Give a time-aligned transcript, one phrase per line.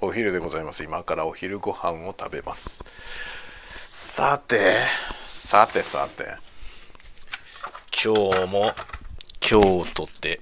[0.02, 0.84] お昼でございます。
[0.84, 2.84] 今からお昼ご飯を食べます。
[3.90, 4.76] さて
[5.26, 6.26] さてさて。
[8.04, 8.14] 今
[8.46, 8.74] 日も
[9.40, 10.38] 京都で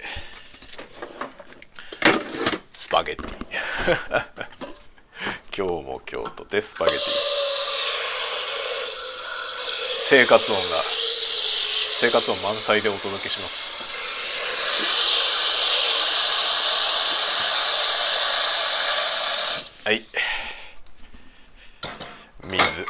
[2.72, 3.28] スパゲッティ。
[5.56, 7.41] 今日も京都でスパゲッティ。
[10.14, 13.82] 生活音が生活音満載でお届けします。
[19.86, 20.02] はい。
[22.44, 22.84] 水。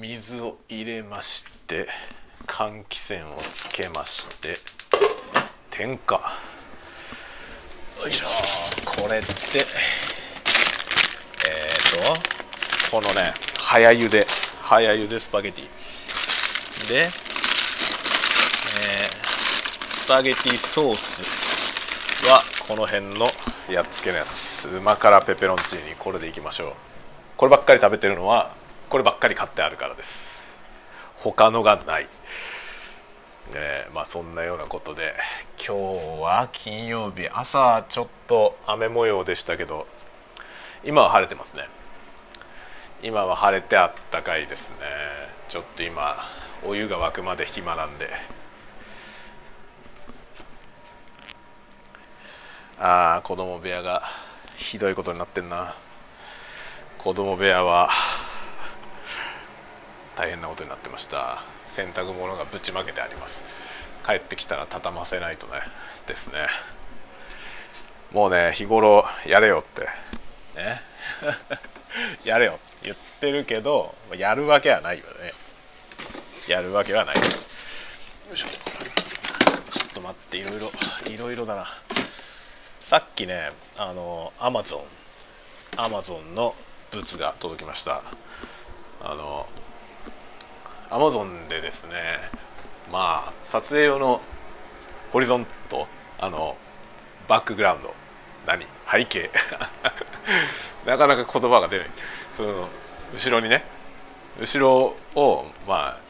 [0.00, 1.86] 水を入れまして
[2.48, 4.54] 換気扇をつけまして
[5.70, 6.14] 点火。
[6.16, 6.20] よ
[8.08, 8.26] いしょ。
[8.84, 9.28] これって
[11.46, 12.12] えっ、ー、
[12.90, 14.26] とこのね早茹で
[14.62, 15.75] 早茹でスパゲティ。
[16.84, 17.08] で、えー、
[19.88, 21.22] スパゲティソース
[22.28, 23.26] はこの辺の
[23.68, 24.68] やっつけのやつ。
[24.68, 25.94] うま辛ペペロンチーニ。
[25.96, 26.72] これでいきましょう。
[27.36, 28.54] こればっかり食べてるのは
[28.88, 30.60] こればっかり買ってあるからです。
[31.16, 32.08] 他のがない。
[33.56, 35.14] えー、まあそんなようなことで
[35.56, 37.28] 今日は金曜日。
[37.32, 39.86] 朝ちょっと雨模様でしたけど
[40.84, 41.64] 今は晴れてますね。
[43.02, 44.78] 今は晴れてあったかいですね。
[45.48, 46.16] ちょっと今
[46.64, 48.08] お湯が沸くまで暇なんで。
[52.78, 54.02] ああ子供部屋が
[54.56, 55.74] ひどいことになってんな。
[56.98, 57.88] 子供部屋は
[60.16, 61.42] 大変なことになってました。
[61.66, 63.44] 洗濯物がぶちまけてあります。
[64.04, 65.54] 帰ってきたら畳ませないとね
[66.06, 66.46] ですね。
[68.12, 69.82] もうね日頃やれよって。
[70.58, 70.82] ね。
[72.24, 75.32] やれよって言ってるけどやるわけはないよね。
[76.48, 77.48] やるわけはないです。
[78.28, 78.46] よいしょ。
[79.68, 80.70] ちょっと待っていろいろ
[81.12, 81.66] いろいろだな。
[82.78, 84.80] さっきねあのアマゾン
[85.76, 86.54] アマゾンの
[86.92, 88.00] 物が届きました。
[89.02, 89.48] あの
[90.88, 91.94] アマゾンでですね
[92.92, 94.20] まあ撮影用の
[95.12, 95.88] ホリゾント
[96.20, 96.56] あの
[97.26, 97.92] バックグラウンド
[98.46, 98.64] 何？
[98.88, 99.30] 背景。
[100.86, 101.90] なかなか言葉が出ない。
[102.36, 102.68] その
[103.12, 103.64] 後ろにね
[104.38, 106.05] 後ろをまあ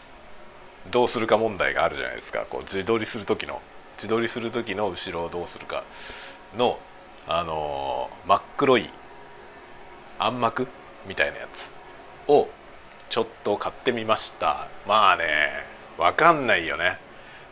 [0.91, 2.47] どうするか問題があるじゃないですか。
[2.49, 3.61] こう自撮りする時の
[3.97, 5.85] 自撮りする時の後ろをどうするか
[6.57, 6.79] の
[7.29, 8.89] あのー、真っ黒い
[10.19, 10.69] 暗幕
[11.07, 11.73] みたいなやつ
[12.29, 12.49] を
[13.09, 14.69] ちょっと買ってみました。
[14.87, 15.25] まあね
[15.99, 16.99] 分かんないよね。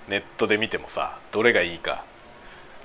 [0.09, 2.05] ネットで見てもさどれがいいか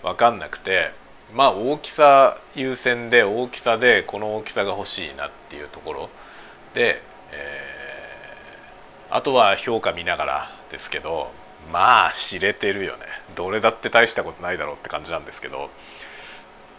[0.04, 0.92] 分かんなくて
[1.34, 6.10] まあ大きさ優先で大きさでこの大きさが欲しいなっていうところ
[6.74, 7.69] で、えー、
[9.12, 11.31] あとは評価見ながらですけど
[11.72, 13.06] まあ知れてるよね。
[13.36, 15.70] どれだって大したことないだろうって感じなんですけど、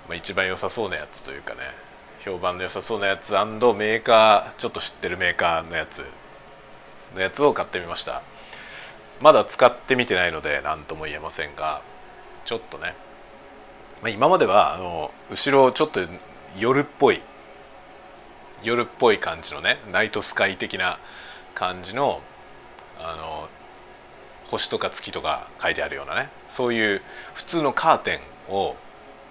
[0.08, 1.60] まあ、一番良さそうなやつというかね。
[2.24, 6.04] 評判の良さそうなやつメーカーちょっと知ってるメーカーのやつ。
[7.14, 8.22] のやつを買ってみました。
[9.20, 11.82] まだ使ってみてないので何とも言えませんが
[12.44, 12.94] ちょっとね。
[14.02, 16.00] まあ、今まではあの後ろちょっと
[16.58, 17.20] 夜っぽい
[18.62, 20.98] 夜っぽい感じのねナイトスカイ的な
[21.54, 22.20] 感じの
[22.98, 23.48] あの
[24.50, 27.02] 星とか月とか書いてあるようなねそういう
[27.34, 28.76] 普通のカーテンを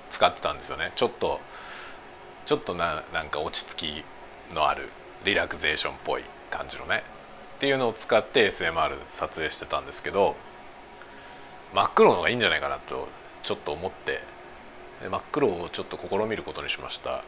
[0.09, 0.91] 使ってたんですよね。
[0.96, 1.40] ちょっと
[2.46, 4.90] ちょっとななんか落ち着きのある
[5.25, 7.03] リラクゼーションっぽい感じのね
[7.58, 10.35] っていうのを使って SMR 撮影してたんですけど
[11.74, 13.08] 真っ黒の方がいいんじゃないかなと
[13.44, 14.22] ちょっと思って
[15.12, 17.24] 真っ黒をちょっと試みることにしました。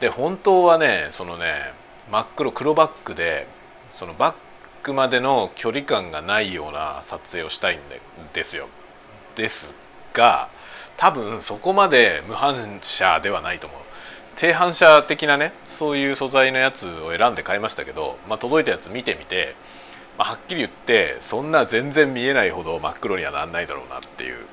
[0.00, 1.72] で本当はねそのね
[2.10, 3.46] 真っ黒黒バックで
[3.92, 4.34] そのバッ
[4.82, 7.80] クまでの距離感がないような撮影をしたいん
[8.32, 8.68] ですよ。
[9.36, 9.74] です
[10.12, 10.48] が
[10.96, 13.80] 多分そこまで無反射ではないと思う。
[14.34, 19.54] 低反射的なねそういう素材のやつを選んで買いましたけど、まあ、届いたやつ見てみて、
[20.18, 24.46] まあ、はっきり言ってそんな全然見えないほど真っ黒にはなんないだろうなっていう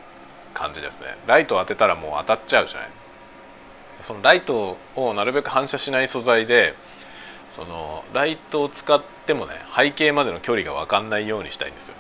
[0.54, 1.16] 感じですね。
[1.28, 2.90] ライト当てたらもう当たっちゃうじゃない。
[4.02, 6.74] そのライトをなるべく反射しない素材で
[7.50, 11.96] そのライトを使ってもね背景までの距離が分かんないようにしたいんですよ。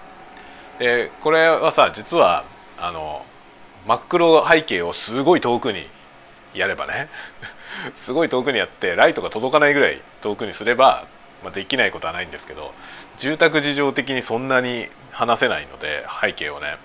[0.80, 2.46] でこれはさ実は
[2.78, 3.26] あの
[3.88, 5.88] 真っ黒背景をすごい遠くに
[6.54, 7.10] やればね
[7.94, 11.06] すごい遠くにやってライトが届かないぐらい遠くにすれば、
[11.44, 12.74] まあ、できないことはないんですけど
[13.18, 16.78] 住宅事情的にそんなに離せないので背景をね。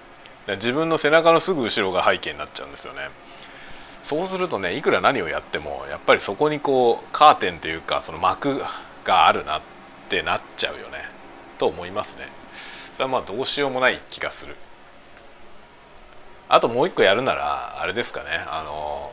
[0.46, 3.08] 自分の背中のすぐ後ろが背景になっちゃうんですよね。
[4.04, 8.60] そうするとねいくら何をやってもやっぱりそこにこうカーテンというかその幕
[9.02, 9.62] があるなっ
[10.10, 11.08] てなっちゃうよね。
[11.58, 12.26] と思いますね。
[12.92, 14.56] それはまあどうしようもない気がする。
[16.50, 18.26] あともう一個やるならあれですかね。
[18.46, 19.10] あの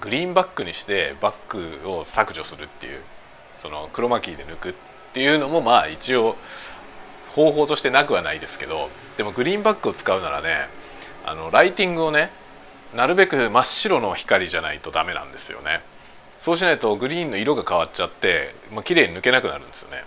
[0.00, 3.00] グリーンバックにしてバックを削除するっていう
[3.56, 4.74] そのクロマキーで抜くっ
[5.12, 6.36] ていうのもまあ一応
[7.30, 10.68] 方法としてなくはないですけどでもグリーンバックを使うならね
[11.26, 12.30] あのライティングをね
[12.94, 15.82] なるべく真っ白の光じゃないとダメなんですよね。
[16.38, 20.04] そうしないとグリーンの色が変わっちゃって、まあ綺麗に抜けなくなるんですよね。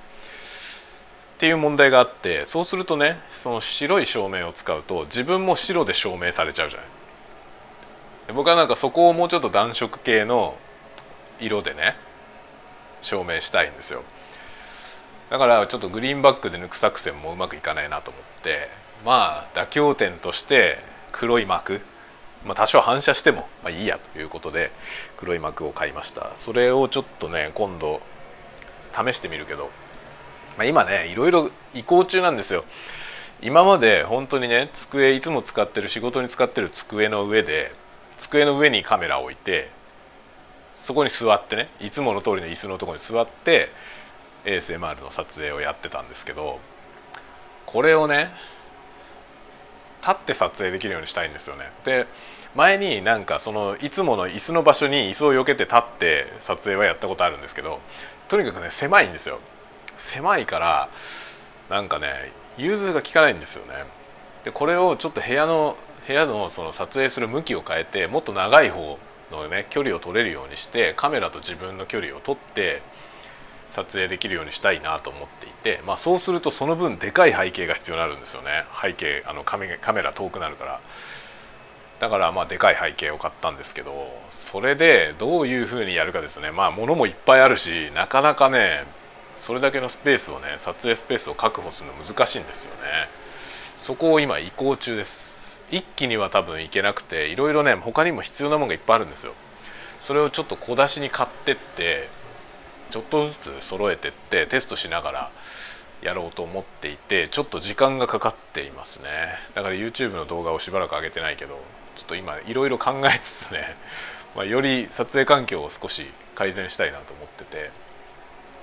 [1.35, 6.87] っていう問題があってそうするとねその白い照明を使うと自分も白で照明されちゃうじゃない。
[8.33, 10.57] 僕はなんかそこをもうちょっと暖色系の
[11.39, 11.95] 色でね
[13.01, 14.03] 証明したいんですよ。
[15.29, 18.69] だからちょっとグリーンバックで抜く作戦もうまくいかないなと思って
[19.05, 20.79] まあ妥協点として
[21.11, 21.81] 黒い幕
[22.47, 24.71] まあ、多少反射してもまあいいやということで
[25.17, 28.01] 黒い幕を買いましたそれをちょっとね今度
[28.93, 29.69] 試してみるけど、
[30.57, 32.63] まあ、今ねいろいろ移行中なんですよ
[33.41, 37.71] 今まで本当にね机いつも使ってる仕事に使ってる机の上で
[38.17, 39.69] 机の上にカメラを置いて
[40.73, 43.69] そこに座ってねいつもの通りの椅子のとこに座って
[44.45, 46.59] ASMR の撮影をやってたんですけど
[47.65, 48.29] これをね
[50.01, 51.65] 立って撮影できるようにしたいんですよね。
[51.83, 52.07] で
[52.57, 57.79] 前になんかそのいつもの椅子の場所に椅子を避けて立って撮影はやったことあるんですけど
[58.27, 59.39] とにかくね狭いんですよ。
[59.95, 60.89] 狭いから
[61.69, 63.85] なんかね融通が効かないんですよね。
[64.43, 65.77] でこれをちょっと部屋の
[66.07, 68.97] 部屋のその撮影する向きを変えてもっと長い方
[69.31, 72.81] のね距離を取れるようにしてカメラと自分の距離を取って
[73.69, 78.49] 撮影できるようにしたいなと思っていて、まあ、そうするとその分でかい背景が必要になるんですよね
[78.81, 80.79] 背景あのカメカメラ遠くなるから
[81.99, 83.91] だからまあでかい背景を買ったんですけど
[84.29, 86.51] それでどういうふうにやるかですね。
[86.51, 88.83] まあ物もいっぱいあるしなかなかね
[89.35, 93.09] それだけのスペースをね撮影スペースを確保するの難しいんですよね。
[93.77, 95.61] そこを今移行中です。
[95.69, 99.33] 一気には多分いけなくていろいろね他にも必要なものがいっぱいあるんですよ。
[99.99, 102.09] それをちょっと小出しに買ってって
[102.91, 105.31] ちょっとずつ揃えてってテストしながら
[106.01, 109.09] やろうと思っていてちょっと時間がかかっていますね。
[109.55, 111.59] だから YouTube の動画をしばらく上げてないけど
[111.97, 113.75] ちょっと今いろいろ考えつつね、
[114.35, 116.05] まあ、より撮影環境を少し
[116.35, 117.87] 改善したいなと思ってて。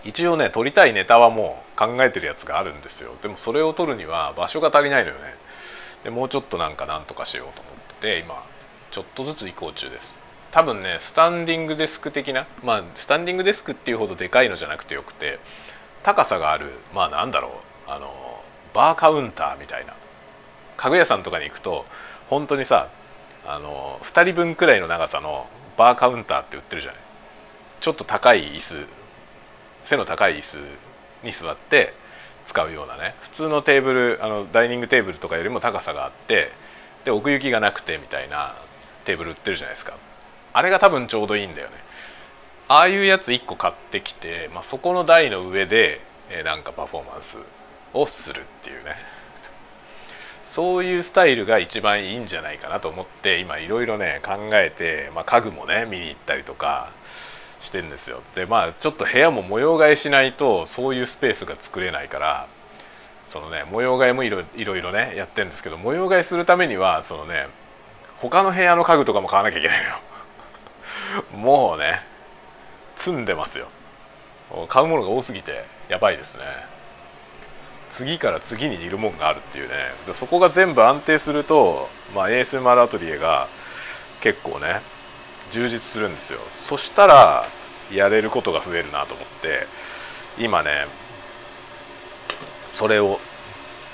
[0.05, 3.15] 一応ね撮りたいネタはもう考えてるやつがあるんですよ。
[3.23, 5.35] でもそれを撮るには場所が足りないのよね。
[6.03, 8.45] でもうちょっとなんかなんとかしようと思ってて今
[8.91, 10.15] ちょっとずつ移行中です。
[10.51, 15.39] 多分ねスタンディングデスク的なまあスタンディングデスクっていうほどでかいのじゃなくてよくて
[16.03, 17.49] 高さがあるまあなんだろ
[17.89, 18.13] うあの
[18.75, 19.95] バーカウンターみたいな。
[20.77, 21.87] 家具屋さんとかに行くと
[22.29, 22.89] 本当にさ
[23.47, 25.47] あの2人分くらいの長さの
[25.77, 27.01] バーカウンターって売ってるじゃない。
[27.81, 28.87] ちょっと高い椅子
[29.83, 30.57] 背の高い椅子
[31.23, 31.93] に座って
[32.45, 33.15] 使うようなね。
[33.21, 36.51] 普通のテーブルあのダイニングテーブルとかよりも高さがあって
[37.05, 38.55] で奥行きがなくてみたいな
[39.05, 39.97] テーブル売ってるじゃないですか。
[40.53, 41.85] あれが多分ちょうどいいんだよね。
[42.69, 46.01] ああいうやつ1個買ってきて、まあ、そこの台の上で、
[46.31, 47.39] え、なんかパフォーマンス
[47.93, 48.95] をするっていうね。
[50.45, 56.91] そういうスタイルが一番いいんじゃないかなと思って今いろいろね考えて、まあ、家具もね見に行ったりとか
[57.61, 58.23] してんですよ。
[58.35, 62.47] でまあちょっと部屋も模様替えしないとそういうスペースが作れないから
[63.27, 67.49] そのね模様替えもいろいろねやってるんですけど模様替えするためにはそのね
[68.19, 69.97] 他の部屋の家具とかも買わなきゃいけないのよ。
[71.33, 72.03] もうね
[72.97, 73.69] 積んでますよ。
[74.69, 76.74] 買うものが多すぎてやばいですね。
[77.95, 79.75] 次から次にいるもんがあるっていうね。
[80.15, 83.47] そこが全部安定すると、まあ、ASMR アトリエが
[84.21, 84.83] 結構ね
[85.49, 86.41] 充実するんですよ。
[86.51, 87.45] そしたら
[87.93, 89.69] やれることが増えるなと思って
[90.43, 90.89] 今ね
[92.67, 93.21] それを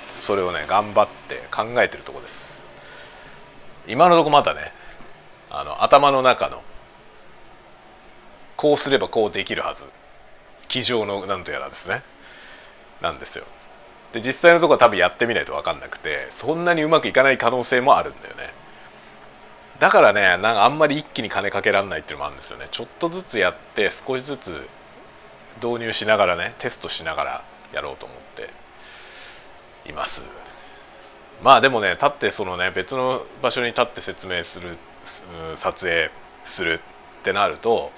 [0.05, 2.63] それをね頑張って考えてるとこです。
[3.87, 4.73] 今のとこまだね
[5.51, 6.63] あの頭の中の
[8.57, 9.85] こうすればこうできるはず。
[10.69, 12.03] 机上のなんとやらですね。
[13.03, 13.45] なんですよ。
[14.13, 18.53] で実際のところは多分やってみないと分かんなくてそんなにうまくいかない可能性もあるんだよね。
[19.79, 22.69] だからねなんかあんまり一気に金かけられないっていうのもあるんですよね。
[22.71, 24.69] ちょっとずつやって少しずつ
[25.63, 28.51] 導入しながらねテストしながらやろうと思って
[29.89, 30.23] います。
[31.43, 34.77] まあでもね立ってそのね別の場所に立って説明する
[35.55, 36.11] 撮影
[36.45, 36.75] する
[37.21, 37.93] ってなると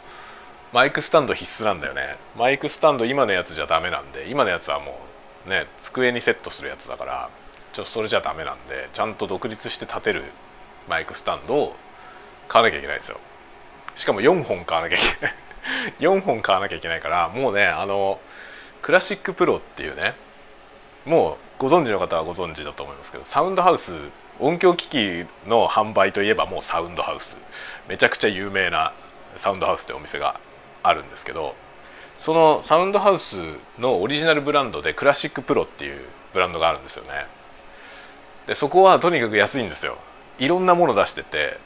[0.72, 2.16] マイクスタンド必須なんだよね。
[2.36, 4.94] マイクスタンド今のやつじゃダメなんで今のやつはもう
[5.46, 7.30] ね机にセットするやつだから
[7.72, 10.24] ちょっとそれじゃダメなんでちゃんと独立して立てる
[10.88, 11.76] マイクスタンドを
[12.48, 13.18] 買わなきゃいけないですよ。
[13.94, 15.34] しかも4本買わなきゃいけない。
[16.00, 18.20] 4本買わなきゃいけないからもうねあの
[18.82, 20.14] クラシックプロっていうね
[21.04, 23.92] もうご存知の方はご存知だと思いますけどサウンドハウス
[24.40, 27.42] 音響機器の販売といえばもうサウンドハウス。
[27.88, 28.92] めちゃくちゃ有名な
[29.36, 30.40] サウンドハウスってお店が
[30.82, 31.54] あるんですけど
[32.16, 33.38] そのサウンドハウス
[33.78, 36.00] のオリジナルブランドでクラシックプロっていう
[36.32, 37.26] ブランドがあるんですよね。
[38.46, 39.96] でそこはとにかく安いんですよ。
[40.38, 41.58] いろんなもの出してて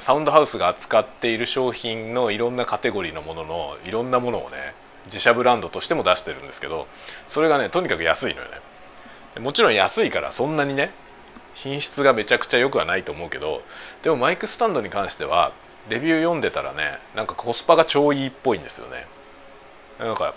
[0.00, 4.74] サウンドハウスが扱っている商品のいろんなカテゴリーのもののいろんなものをね
[5.06, 6.86] 自社ブランドとしても出してるんですけど
[7.26, 8.58] それがねとにかく安いのよね。
[9.40, 10.90] もちろん安いからそんなにね
[11.54, 13.62] 品質がめちゃくちゃ良くはないと思うけど
[14.02, 15.52] でもマイクスタンドに関しては
[15.88, 19.06] レビュー読んでたらねなんかコスパが超いいっぽいんですよね。
[19.98, 20.34] なんか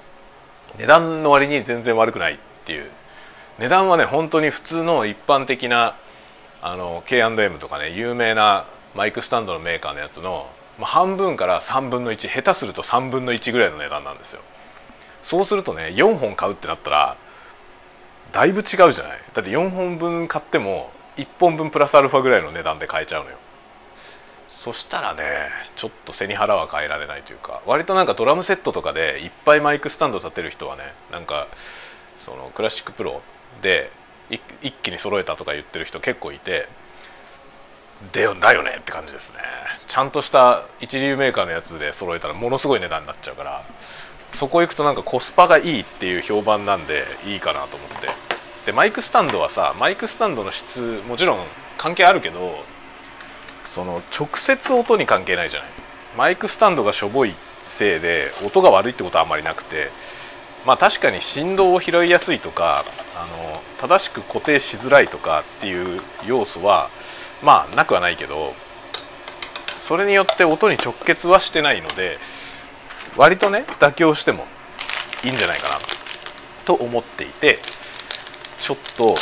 [0.75, 2.89] 値段の割に全然悪くないっていう。
[3.59, 5.95] 値段はね本当に普通の一般的な
[6.61, 8.65] あの K&M とかね有名な
[8.95, 10.49] マイクスタンドのメーカーのやつの、
[10.79, 14.41] ま、半分から3分の1下手すると3分の1ぐらいの値段なんですよ。
[15.21, 17.17] そうするとね4本買うってなったら
[18.31, 19.19] だいぶ違うじゃない。
[19.33, 23.37] だって4本分買っても1本分プラスアルファぐらいの値段で買えちゃうのよ。
[24.51, 25.23] そしたらね
[25.75, 31.47] ちょっと背に腹は変えられないというか割となんかドラムセットとかでいっぱいマイクスタンド立てる人はねなんか
[32.17, 33.21] そのクラシックプロ
[33.61, 33.89] で
[34.29, 36.67] 一気に揃えたとか言ってる人結構いて
[38.11, 39.39] でよだよねって感じですね。
[39.87, 43.63] ちゃんとした一流メーカーのやつで揃えたらものすごい値段になっちゃうから
[44.27, 48.09] そこ行くとなんかコスパがいいっていう評判なんでいいかなと思って。
[48.65, 51.39] でマイクスタンドはさマイクスタンドの質もちろん
[51.77, 52.63] 関係あるけど
[53.63, 55.69] その直接音に関係ないじゃない。
[56.17, 59.89] マイクスタンドがしょぼいせいで音が悪いってことはあんまりなくて
[60.65, 62.83] まあ確かに振動を拾いやすいとか
[63.15, 66.89] あの正しく固定しづらいとかっていう要素は
[67.43, 68.53] まあなくはないけど
[69.73, 72.17] それによって音に直結はしてないので
[73.15, 74.45] 割とね妥協しても
[75.23, 75.75] いいんじゃないかな
[76.65, 77.59] と思っていて
[78.57, 79.15] ちょっと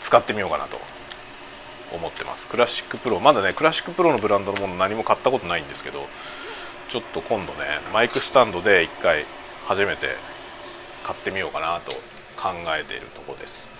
[0.00, 0.91] 使ってみようかなと。
[1.92, 2.48] 思ってます。
[2.48, 3.20] クラシックプロ。
[3.20, 6.06] まだねクラシックプロのブランドのもの何も買ったことないんですけど
[6.88, 7.58] ちょっと今度ね
[7.92, 9.24] マイクスタンドで一回
[9.66, 10.08] 初めて
[11.04, 11.92] 買ってみようかなと
[12.36, 13.70] 考えているとこです。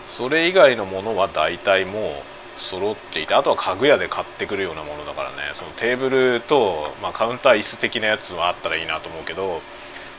[0.00, 2.22] それ以外のものは大体も
[2.58, 9.62] う揃っていてあとは家具屋で買ってくるようなものだからねそのテーブルと、まあ、カウンター椅子的なやつはあったらいいなと思うけど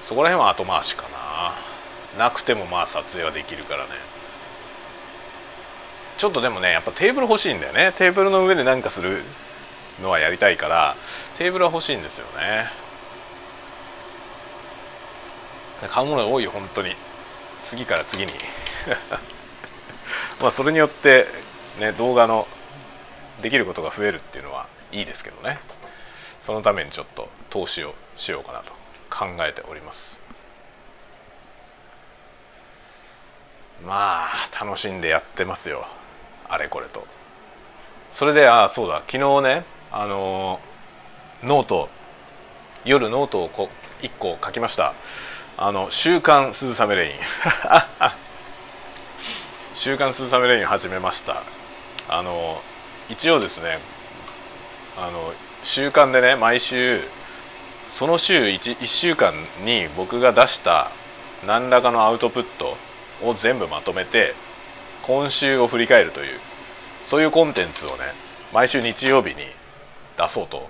[0.01, 1.53] そこら辺は後回しかな。
[2.17, 3.89] なくてもまあ撮影はできるからね。
[6.17, 7.91] ちょっとでもねやっぱテーブル欲しいんだよね。
[7.95, 9.21] テーブルの上で何かする
[10.01, 10.95] のはやりたいから
[11.37, 12.67] テーブルは欲しいんですよね。
[15.89, 16.95] 買うもの多いよ本当に。
[17.63, 18.31] 次から次に。
[20.41, 21.27] まあそれによって
[21.79, 22.47] ね動画の
[23.41, 25.59] できることが増えるっていうのはいいですけどね。
[26.39, 28.83] そのためにちょっと投資をしようかなと。
[29.13, 30.19] 考えております。
[33.85, 35.85] まあ楽しんでやってますよ。
[36.53, 37.07] あれこれと。
[38.09, 39.01] それでああそうだ。
[39.07, 40.59] 昨日ねあの
[41.41, 41.89] ノート
[42.85, 43.69] 夜ノートをこ
[44.03, 44.93] 1個書きました。
[45.57, 47.17] あの「週刊鈴雨レイン」
[49.73, 51.41] 「週刊鈴雨レイン」始めました。
[52.07, 52.61] あの
[53.09, 53.79] 一応ですね
[54.95, 55.33] あの
[55.63, 57.01] 週刊でね毎週
[57.89, 59.33] その週 1, 1週間
[59.65, 60.91] に僕が出した
[61.47, 62.77] 何らかのアウトプット
[63.23, 64.35] を全部まとめて
[65.03, 66.39] 今週を振り返るという
[67.03, 67.95] そういうコンテンツをね
[68.53, 69.41] 毎週日曜日に
[70.17, 70.69] 出そうと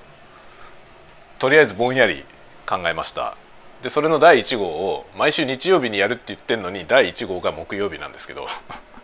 [1.38, 2.26] とりあえずぼんやり
[2.66, 3.36] 考えました。
[3.82, 8.48] でそれの第1号を毎週日曜日にやるって言ってんのに第1号が木曜日なんですけど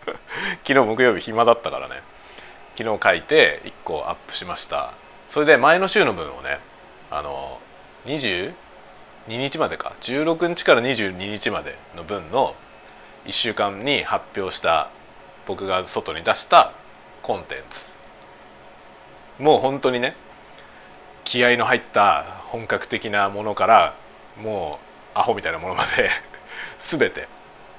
[0.66, 2.02] 昨日木曜日暇だったからね。
[2.76, 4.94] 昨日書いて1個アップしました。
[5.28, 6.58] それで前の週の分をね
[7.10, 7.60] あの
[8.06, 8.52] 22
[9.28, 9.92] 日までか。
[10.00, 12.56] 16日から22日までの分の
[13.26, 14.88] 1週間に発表した
[15.50, 16.72] 僕が外に出した
[17.22, 17.96] コンテンツ。
[19.40, 20.14] もう本当にね
[21.24, 23.96] 気合の入った本格的なものから
[24.40, 24.78] も
[25.16, 26.08] うアホみたいなものまで
[26.78, 27.26] 全て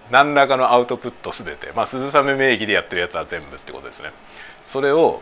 [0.09, 4.11] 何らかのアウトプット全てまあ鈴雨名義でやってるやつは全部ってことですね。
[4.61, 5.21] それを、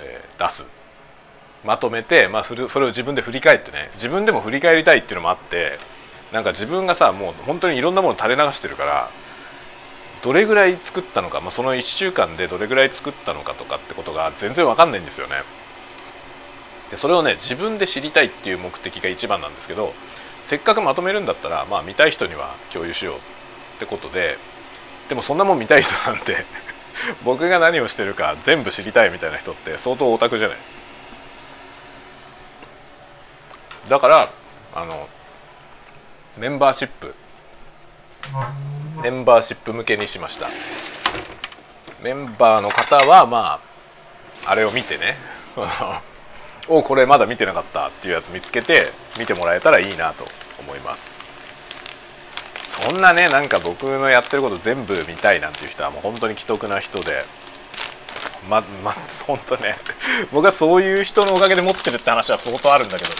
[0.00, 0.66] えー、出す。
[1.64, 5.78] まとめて、まあ、それそれを自分で振り返ってね自分でも振り返りたいっていうのもあって
[6.32, 9.10] なんか自分がさもう本当にいろんなもの垂れ流してるから
[10.22, 15.34] どれぐらい作ったのか、まあ、その1週間でどれぐらい作ったのかとかってことが全然わかんないんですよね。
[16.90, 19.92] でそれをね自分で知りたいっていう目的が一番なんですけど
[20.42, 23.18] せっかくまとめるんだったら、まあ、見たい人には共有しようっ
[23.78, 24.38] てことで
[25.08, 26.46] でもそんなもん見たい人なんて
[27.24, 30.58] 僕が何をしてるか全部知りたいみたいな人って相当オタクじゃない
[33.88, 34.28] だから
[34.74, 35.08] あの
[36.36, 37.14] メンバーシップ
[39.02, 40.48] メンバーシップ向けにしました。
[42.02, 43.60] メンバーの方はま
[44.44, 45.16] ああれを見てね。
[46.68, 50.26] おこれまだ見てなかったっていうやつ見つけて見てもらえたらいいなと
[50.58, 51.16] 思います。
[52.60, 57.24] そんなねなんか僕のやってること全部見たいなんていう人はもう本当に既得な人で。
[58.48, 58.94] まま
[59.26, 59.76] 本当ね。
[60.32, 63.10] 僕はそういう人のおかげで持ってるって話は相当あるんだけど。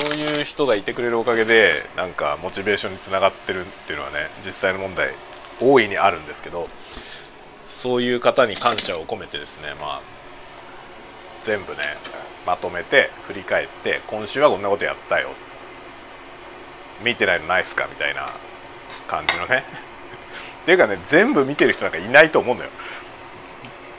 [0.00, 5.10] そういう人がいてくれるおかげでなんかモチベーションにつながってるっていうのはね実際の問題
[5.60, 6.68] 大いにあるんですけど
[7.66, 10.00] そういう方に感謝を込めてですねまあ
[11.42, 11.78] 全部ね
[12.46, 15.28] まとめて振り返って今週はこんなことやったよ。
[17.04, 17.86] 見てないのないっすか？
[17.88, 18.26] みたいな
[19.06, 19.62] 感じのね。
[20.62, 22.70] っていうかね全部見てる人なんかいないと思うのよ。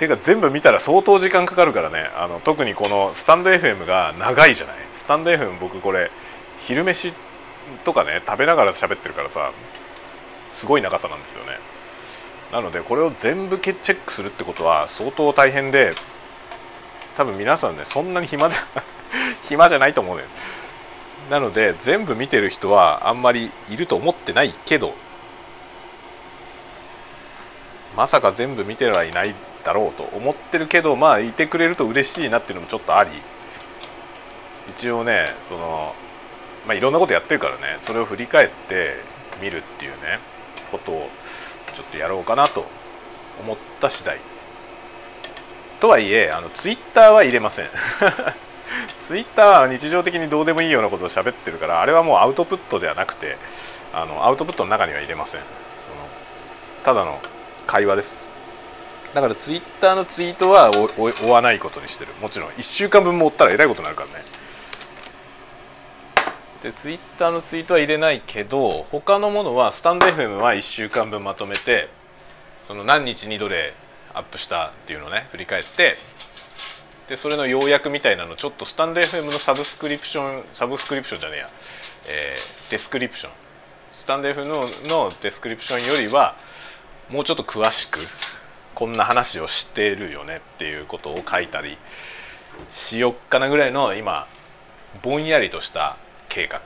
[0.02, 2.10] ていうか全部見たら相当時間かかるからね。
[2.18, 4.76] あの特にこのスタンド FM が長いじゃない。
[4.92, 6.10] スタンド FM 僕これ
[6.58, 7.14] 昼飯
[7.84, 9.52] とかね食べながら喋ってるからさ
[10.50, 11.52] すごい長さなんですよね。
[12.52, 15.92] なのでこれを全部チェックするってことは相当大変で
[17.16, 18.56] 多分皆さんねそんなに暇で
[19.44, 20.28] 暇じゃないと思うのよ
[21.30, 24.96] なので全部見てる人はあんまりいると思ってないけど
[27.96, 33.10] まさか全部見てはいないだろうと思ってるけどまあいてくれると嬉しいなっていうのもちょっとあり。
[34.70, 35.96] 一応ねその
[36.66, 37.78] まあいろんなことやってるからね。
[37.82, 38.96] それを振り返って
[39.42, 40.20] 見るっていうね
[40.72, 41.10] ことを
[41.74, 42.66] ちょっとやろうかなと
[43.42, 44.18] 思った次第。
[45.80, 47.70] とはいえあのツイッターは入れません。
[49.00, 53.38] ツイッターは日常的にどうでもいいようなことを喋ってるからあれはもうアウトプットではなくて
[53.92, 55.42] あのアウトプットの中には入れません。
[55.42, 55.96] その
[56.84, 57.20] ただの
[57.66, 58.41] 会話です。
[59.14, 62.14] だからツイッターのツイートは追わないことにしてる。
[62.22, 64.24] もちろん1週間分も追ったらえらいことになるからね。
[66.62, 71.90] でツイッターのツイートは入れないけど他のものはスタンド FM は1週間分まとめて
[72.64, 73.74] その何日にどれ
[74.14, 75.96] アップしたっていうのをね振り返って
[77.10, 81.50] でそれの要約みたいなのちょっとスタンド FM のサブスクリプションサブスクリプションじゃねえや、
[82.08, 83.32] えー、 description。
[83.92, 84.62] スタンド FM の
[85.06, 86.36] の description よりは
[87.10, 88.00] もうちょっと詳しく
[88.82, 91.78] こんな話をしてるよねっていうことを書いたり
[92.68, 94.26] しよっかなぐらいの今
[95.04, 95.98] ぼんやりとした
[96.30, 96.62] 計画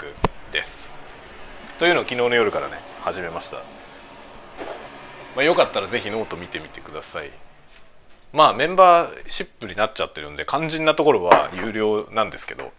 [0.54, 0.90] です。
[1.78, 3.58] というのを昨日の夜からね始めました。
[5.36, 7.30] まあ、よかったら是非ノート見てみてください。
[8.32, 12.72] まあメンバーシップになっちゃってるんで肝心なところは有料なんですけど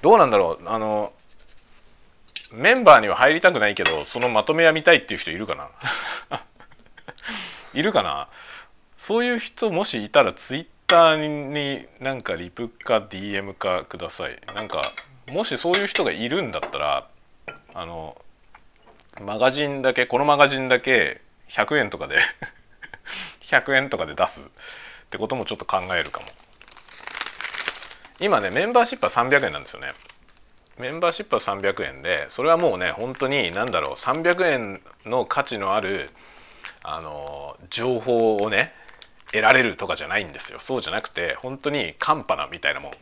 [0.00, 1.12] どうなんだろうあの
[2.54, 5.56] メンバーには入りたくないけどそのまとめは見たいっていう人いるか
[6.30, 6.40] な？
[7.74, 8.28] いるかな？
[8.96, 14.38] そういう人もしいたらツイッターになんかリプか DM かください。
[14.56, 14.82] なんか
[15.32, 17.08] もしそういう人がいるんだったら
[17.74, 18.20] あの
[19.20, 22.16] マガジンだけこのマガジンだけ100円とかで
[23.42, 24.50] 100円とかで出す。
[25.04, 26.26] ってこともちょっと考えるかも。
[28.20, 29.88] 今ねメンバーシップは300円なんですよね。
[30.78, 36.10] メンバーシップは300円でそれはもうね本当に何だろう300円の価値のある
[36.82, 38.72] あの情報をね
[39.32, 40.58] 得られるとかじゃないんですよ。
[40.58, 42.92] そうじゃなくて本当にカンパなみたいなもん。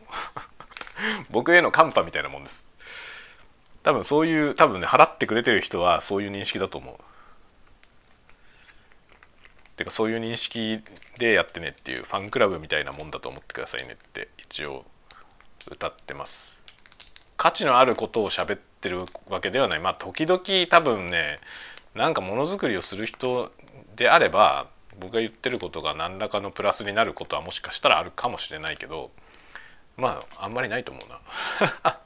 [1.31, 2.65] 僕へのカンパみたいなもんです。
[3.83, 6.95] 多分そういう多分ね払ってくれてる人はそういう認識だと思う。
[9.77, 10.83] てかそういう認識
[11.17, 14.85] でやってねっていうファンクラブみたいなもんだと思ってくださいねって一応
[15.71, 16.57] 歌ってます。
[17.37, 19.79] 価値のあることを喋ってるわけではない。
[19.79, 21.39] まあ時々多分ね
[21.95, 23.51] なんかものづくりをする人
[23.95, 24.67] であれば
[24.99, 29.11] 僕が言ってることが何らかのプラスになることはもしかしたらあるかもしれないけど
[29.97, 31.19] まああんまりないと思うな。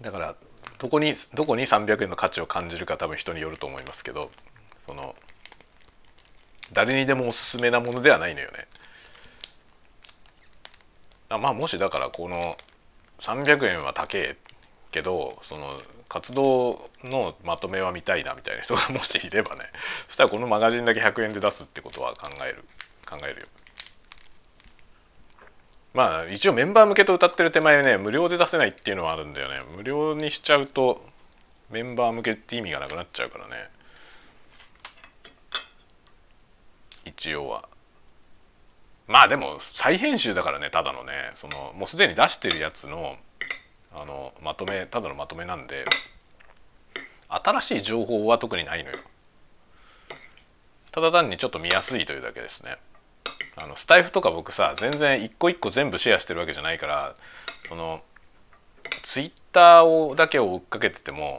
[0.00, 0.34] だから
[0.78, 4.30] どこにどこに300円の価値を感じるか多分人によると思いますけど
[4.78, 5.14] その
[6.72, 8.66] 誰にでもおすすめなものではないのよね。
[11.28, 12.56] あまあもしだからこの
[13.18, 14.36] 300円は高え
[14.90, 15.80] けどその
[16.10, 22.64] 活動のまとめは見たいなみたいな人がもしいればね そしたらこのマガジンだけ100円で出すってことは考える
[23.08, 23.46] 考えるよ。
[25.94, 29.60] まあ一応メンバー向けと歌ってる手前ね無料で出せないっていうのはあるんだよね。
[29.76, 31.04] 無料にしちゃうと
[31.70, 33.68] メンバー向けって意味がなくなっちゃうからね。
[37.04, 37.68] 一応は。
[39.06, 41.30] まあでも再編集だからねただのね。
[41.34, 43.16] そのもうすでに出してるやつの
[43.92, 45.84] あのまとめただのまとめなんで
[47.28, 48.96] 新しい情報は特にないのよ。
[50.92, 52.76] ただ単にちょっと見やすいというだけですね。
[53.56, 57.14] あのスタイフとか僕さ全然一個一個全部シェアしてるわけじゃないから
[57.64, 58.02] その
[59.02, 61.38] ツイッターをだけを追っかけてても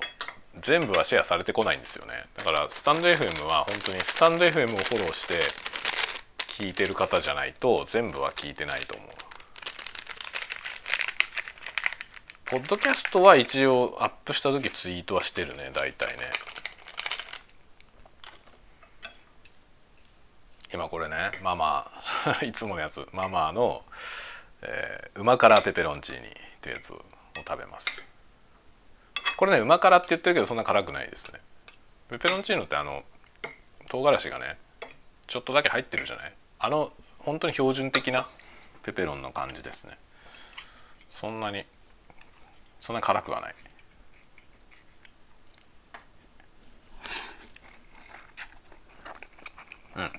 [0.62, 2.26] 全部はシェアされてこないんですよね。
[2.38, 5.36] だからスタンド FM は本当にスタンド FM をフォローして
[6.64, 9.31] 聞いてる方じゃないと全部は聞いてないと思う。
[12.52, 16.24] ポッドキャストは一応アップした時ツイートはしてるね大体ね。
[20.74, 21.90] 今これねママ。
[22.44, 23.08] いつものやつ。
[23.14, 23.86] ママの、
[24.64, 27.02] えー、旨辛ペペロンチーニっていうやつを
[27.38, 28.06] 食べます。
[29.38, 31.40] これね旨辛って言ってるけどそんな辛くないですね。
[32.10, 33.06] ペペロンチーノってあの
[33.90, 34.60] 唐辛子がね
[35.26, 36.34] ちょっとだけ入ってるじゃない？
[36.60, 38.28] あの本当に標準的な
[38.84, 39.98] ペペロンの感じですね。
[41.10, 41.66] そんなに
[42.82, 43.56] そんな辛くはない。
[49.98, 50.12] うん。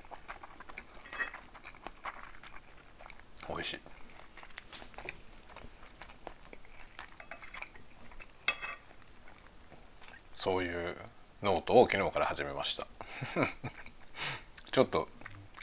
[3.49, 3.81] 美味しい。
[10.35, 10.97] そういう
[11.43, 12.87] ノートを昨日から始めました。
[14.71, 15.09] ちょっと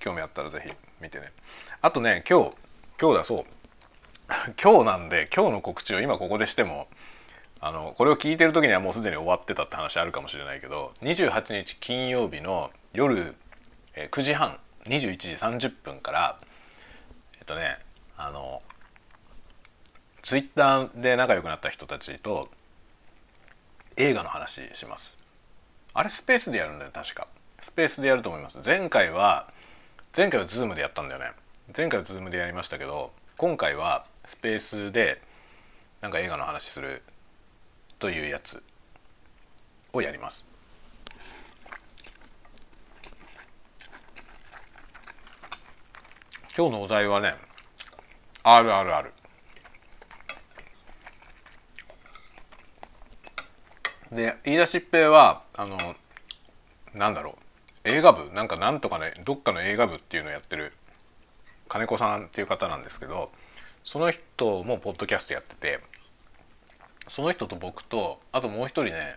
[0.01, 1.31] 興味あったら是非見てね。
[1.81, 2.57] あとね今日
[2.99, 3.58] 今日だそう。
[4.61, 6.87] 今日なんで今日の告知を今ここでしても
[7.59, 13.35] あのこれを聞いてる時にはもうすでに終わってたって話あるかもしれないけど28日金曜日の夜
[13.95, 16.39] 9時半21時30分から
[17.39, 17.79] えっとね
[18.17, 18.61] あの
[20.21, 22.49] ツイッターで仲良くなった人たちと
[23.97, 25.17] 映画の話します。
[25.93, 27.27] あれスペースでやるんだよ確か。
[27.59, 28.61] スペースでやると思います。
[28.65, 29.51] 前回は
[30.15, 31.31] 前回はズームでやったんだよね。
[31.75, 35.21] 前回はズームでやりましたけど今回はスペースで
[36.01, 37.01] なんか映画の話する
[37.97, 38.61] というやつ
[39.93, 40.45] をやります。
[46.53, 47.35] 今日のお題はね
[48.43, 49.09] RRR
[54.11, 55.77] で言い出しっぺはあの
[56.93, 57.37] なんだろ
[57.85, 57.89] う。
[57.89, 58.29] 映画部？
[58.33, 60.73] なんかなんとかねどっかの映画部っていうのをやってる
[61.69, 63.31] 金子さんっていう方なんですけど
[63.85, 65.79] その人もポッドキャストやってて
[67.07, 69.15] その人と僕とあともう一人ね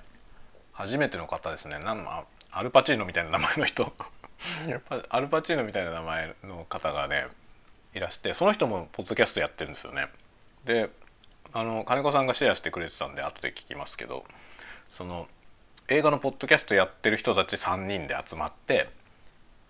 [0.73, 1.79] 初めての方ですね。
[1.79, 2.07] なん
[2.51, 3.93] アルパチーノみたいな名前の人。
[5.11, 7.27] アルパチーノみたいな名前の方がね
[7.95, 10.07] いらしてその人もポッドキャストやってるんですよね。
[10.65, 10.91] で
[11.53, 14.25] あの金子さんがシェアしてくれてたんで後で聞きますけど
[14.91, 15.29] その
[15.89, 18.89] 映画のポッドキャストやってる人たち3人で集まって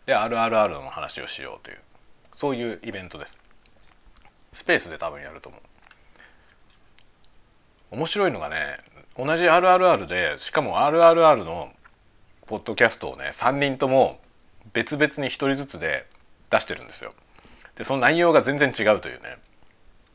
[0.06, 1.78] で RRR の話をしようという
[2.32, 3.38] そういうイベントです。
[4.52, 5.60] スペースで多分やると思う。
[7.96, 8.78] 面白いのがね
[9.16, 11.72] 同じ RRR でしかも RRR の
[12.46, 14.18] ポッドキャストをね3人とも
[14.72, 16.06] 別々に1人ずつで
[16.50, 17.12] 出してるんですよ。
[17.76, 19.36] でその内容が全然違うというね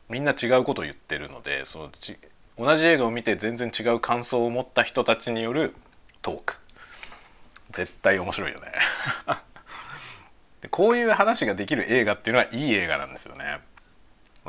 [0.10, 2.18] みんな違うことを言ってるのでそのち
[2.58, 5.76] 同じ映画を見て全然違う感想を持った人たちによる
[6.22, 6.56] トーク。
[7.70, 8.72] 絶対面白いよね。
[10.70, 13.60] こういう話ができる映画っていうのはいい映画なんですよね。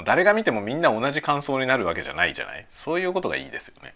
[0.05, 2.67] 誰が見てもみんな同じ感想になるわけじゃないじゃない？
[2.69, 3.95] そういうことがいいですよね。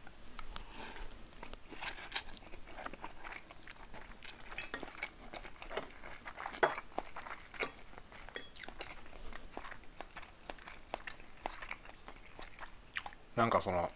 [13.36, 13.90] なんかその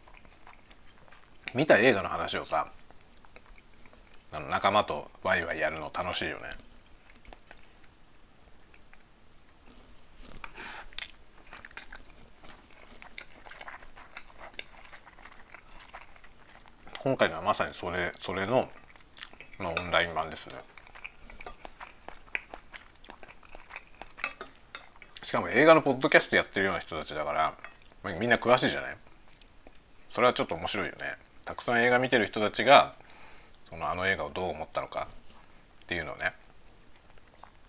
[1.54, 2.68] 見た映画の話をさ
[4.34, 6.44] あの仲間とワイワイやるの楽しいよね。
[17.06, 18.68] 今回のはまさにそれそれの、
[19.62, 20.56] まあ、オンライン版ですね。
[25.22, 27.54] しかも映画のポッドキャストやってるような人たちだから、
[28.02, 28.96] まあ、みんな詳しいじゃない？
[30.08, 30.98] それはちょっと面白いよね。
[31.44, 32.94] たくさん映画見てる人たちが
[33.62, 35.06] そのあの映画をどう思ったのか
[35.84, 36.32] っていうのをね。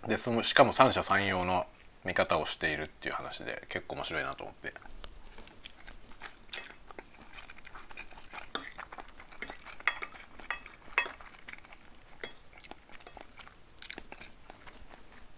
[0.07, 1.67] でそのしかも三者三様の
[2.05, 4.73] 見方をしているっていう話で結構面白いなと思って。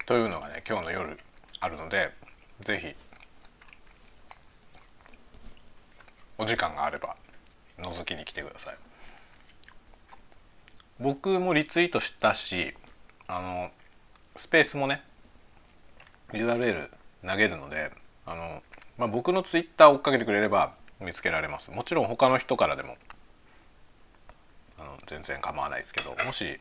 [0.10, 1.16] というのがね今日の夜
[1.60, 2.10] あるので
[2.62, 2.96] 是非
[6.40, 7.16] お時間があれば
[7.78, 8.76] 覗きに来てください。
[11.00, 12.74] 僕もリツイートしたし
[13.28, 13.70] あの
[14.36, 15.04] スペースもね
[16.34, 16.90] URL
[17.24, 17.92] 投げるので
[18.26, 18.64] あの、
[18.98, 21.70] まあ、僕のツイッター追っかけてくれれば見つけられます。
[21.70, 22.98] もちろん他の人からでも
[24.80, 26.60] あの全然構わないですけどもし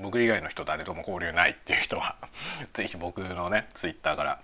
[0.00, 2.16] 僕以外の人誰とも交流ないっていう人は
[2.72, 4.40] 是非僕のねツイッターから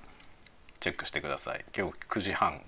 [0.80, 1.64] チェックしてください。
[1.76, 2.60] 今日9時半。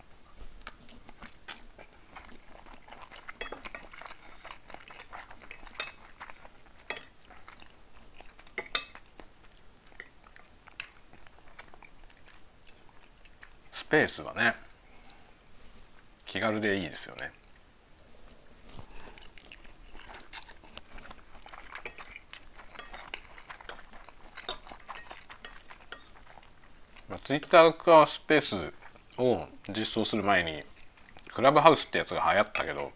[13.71, 14.57] スペースはね
[16.25, 17.31] 気軽でいいですよね。
[27.27, 28.73] ツイッターかスペース
[29.19, 30.63] を実装する前に
[31.35, 32.93] クラブハウスってやつが流行ったけど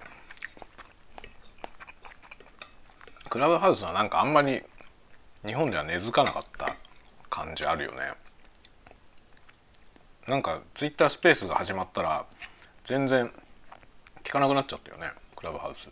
[3.28, 4.62] クラブハウスはなんかあんまり
[5.44, 6.76] 日本では根付かなかった
[7.28, 7.98] 感じあるよね。
[10.28, 12.24] なんかツイッタースペースが始まったら
[12.84, 13.32] 全然
[14.22, 15.90] 聞かなくなっちゃったよねクラブハウス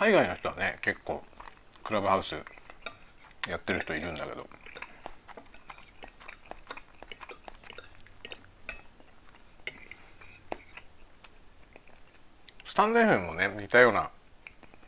[0.00, 1.22] 海外の人はね結構
[1.84, 2.34] クラブハウス
[3.50, 4.46] やってる人いるんだけど。
[12.64, 14.08] スタンド FM もね似たような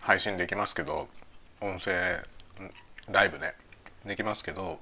[0.03, 1.09] 配信できますけど
[1.61, 2.19] 音声
[3.11, 3.51] ライブね
[4.07, 4.79] できますけど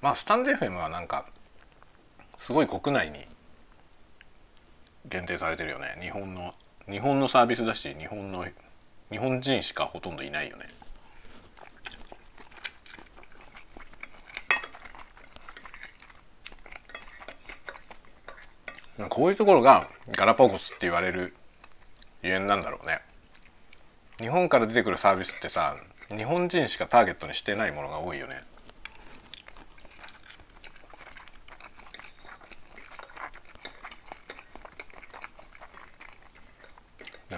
[0.00, 1.26] まあスタンド FM はなんか
[2.38, 3.26] すごい国内に
[5.04, 5.98] 限定されてるよね。
[6.00, 6.54] 日本の
[6.88, 8.46] 日本のサービスだし日本の
[9.10, 10.66] 日本人しかほとんどいないよね。
[19.08, 21.34] こういうところがガラパゴスって言われる
[22.22, 23.00] ゆえんなんだろうね。
[24.18, 25.76] 日本から出てくるサービスってさ
[26.10, 28.38] 日本人しかターゲットにしてないものが多いよね。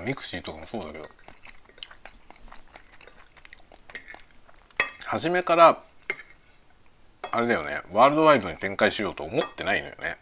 [0.05, 1.20] ミクシーとかもそうだけど。
[5.11, 5.83] 初めから
[7.33, 10.17] あれだよねワールドワイドに展開しようと思ってないのよね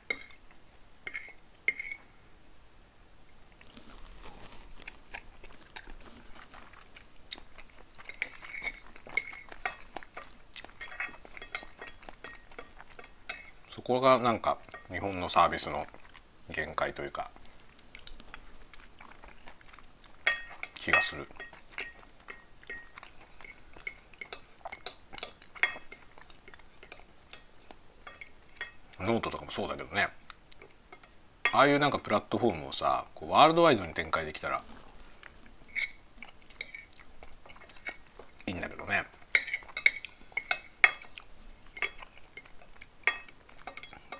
[13.68, 14.57] そこがなんか
[14.90, 15.85] 日本のサービスの
[16.48, 17.31] 限界というか
[20.77, 21.27] 気がする。
[29.00, 30.08] ノートとかもそうだけどね。
[31.52, 34.62] ああいうなんかプラットフォームをさこうワールドワイドに展開できたら
[38.46, 39.04] いいんだけどね。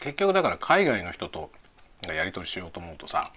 [0.01, 1.51] 結局だから海外の人と
[2.07, 3.31] やり取りしようと思うとさ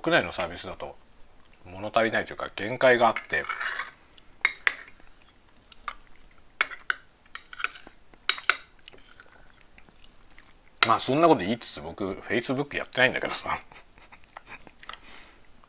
[0.00, 0.96] 国内のサービスだと
[1.64, 3.44] 物足りないというか限界があって
[10.86, 13.60] まあそんなこと言いつつ僕フェイスブックやってないんだけどさ。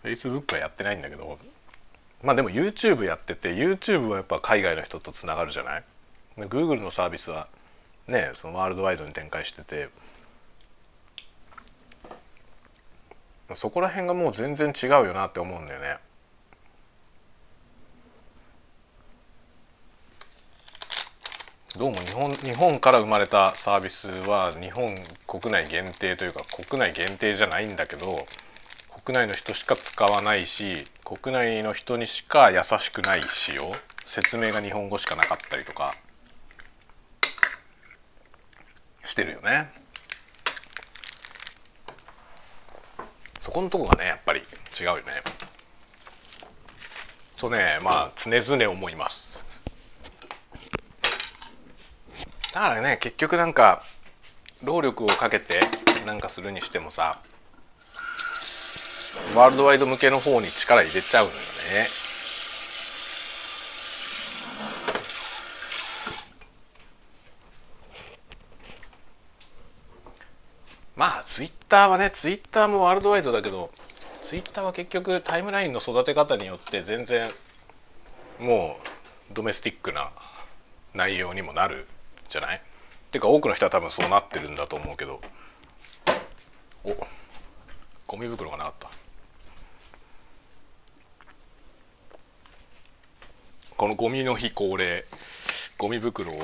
[0.02, 1.38] フェイスブックはやってないんだけど。
[2.24, 5.84] まあでも YouTube やってて YouTube はやっぱ海外の人とつながるじゃない
[6.38, 7.48] ？Google のサービスは
[8.08, 9.90] ねそのワールドワイドに展開してて。
[13.56, 15.98] そこら辺がもう全然違うよなって思うんだよね。
[21.76, 24.94] どうも日本日本から生まれたサービスは日本
[25.26, 28.16] 国内限定というか国内限定じゃないんだけど
[29.04, 33.72] 国内の人しか使わないし国内の人にしか優しくない仕様
[34.06, 35.92] 説明が日本語しかなかったりとか
[39.04, 39.72] してるよね。
[43.40, 44.42] そこのとこがねやっぱり
[44.80, 45.02] 違うよね。
[47.38, 49.33] とねまあ常々思います。
[52.54, 53.82] だからね結局なんか
[54.64, 55.60] 労力をかけて
[56.06, 57.20] なんかするにしてもさ
[59.36, 61.88] ワールドワイド向けの方に力入れちゃうのよね。
[70.96, 73.72] まあツイッターはねツイッターもワールドワイドだけど
[74.22, 77.28] ツイッターは結局タイムラインの育て方によって全然
[78.40, 78.78] も
[79.32, 80.12] うドメスティックな
[80.94, 81.88] 内容にもなる
[82.34, 82.62] じゃない？
[83.12, 85.22] てか多くの人は多分そうなってるんだと思うけど。
[86.84, 86.98] お
[88.08, 88.90] ゴミ袋がなかった。
[93.78, 95.06] このゴミの日恒例
[95.78, 96.36] ゴミ袋を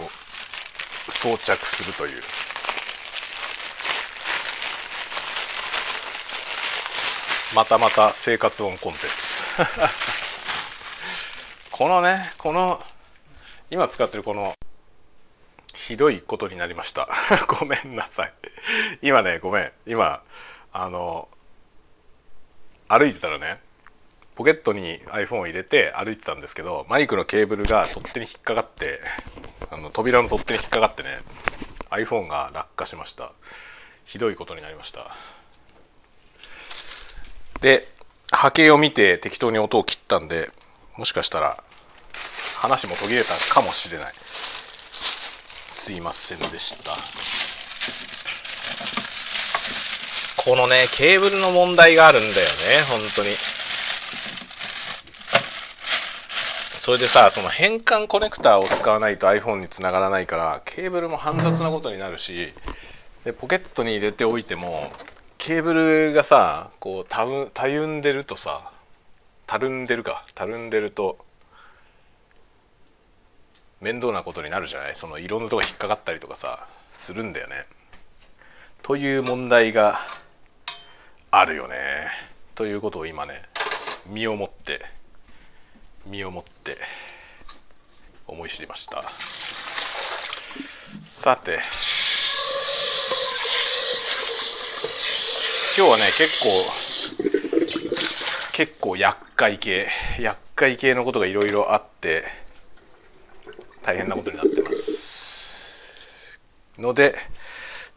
[1.07, 2.21] 装着するという。
[7.55, 9.43] またまた生活音コンテンツ。
[11.71, 12.79] このねこの
[13.71, 14.53] 今使ってるこの
[15.89, 17.09] ひどいことになりました。
[17.59, 18.33] ごめんなさい。
[19.01, 19.71] 今ねごめん。
[19.87, 20.21] 今
[20.71, 21.27] あの
[22.87, 23.59] 歩いてたらね
[24.35, 29.01] ポケットに iPhone を入れて歩いてたんですけどマイクのケーブルが取っ手に引っかかって
[29.71, 31.21] あの扉の取っ手に引っかかってね
[31.89, 33.31] iPhone が落下しました。
[34.05, 35.09] ひどいことになりました。
[37.61, 37.87] で
[38.31, 40.51] 波形を見て適当に音を切ったんで
[40.97, 41.63] もしかしたら
[42.59, 44.13] 話も途切れたかもしれない。
[45.89, 46.91] すいませんでした。
[50.43, 52.37] このねケーブルの問題があるんだよね
[52.91, 53.29] 本当に。
[56.77, 62.53] それでさその変換コネクターを使わないと iPhone につながらないからケーブルも煩雑なことになるし
[63.23, 64.91] でポケットに入れておいても
[65.39, 68.61] ケーブルがさこうたうたゆんでるとさ
[69.47, 71.17] たるんでるかたるんでると
[73.81, 74.95] 面倒なことになるじゃない？
[74.95, 77.65] そのいろんなとこ引っかかったりとかさするんだよね。
[78.81, 79.97] という問題が
[81.31, 81.75] あるよね。
[82.55, 83.41] ということを今ね
[84.07, 84.81] 身をもって
[86.05, 86.75] 身をもって
[88.27, 89.01] 思い知りました
[91.01, 91.59] さて
[95.77, 96.49] 今日はね結構
[98.51, 99.87] 結構厄介系
[100.19, 102.23] 厄介系のことがいろいろあって
[103.83, 106.39] 大変なことになってます。
[106.77, 107.15] ので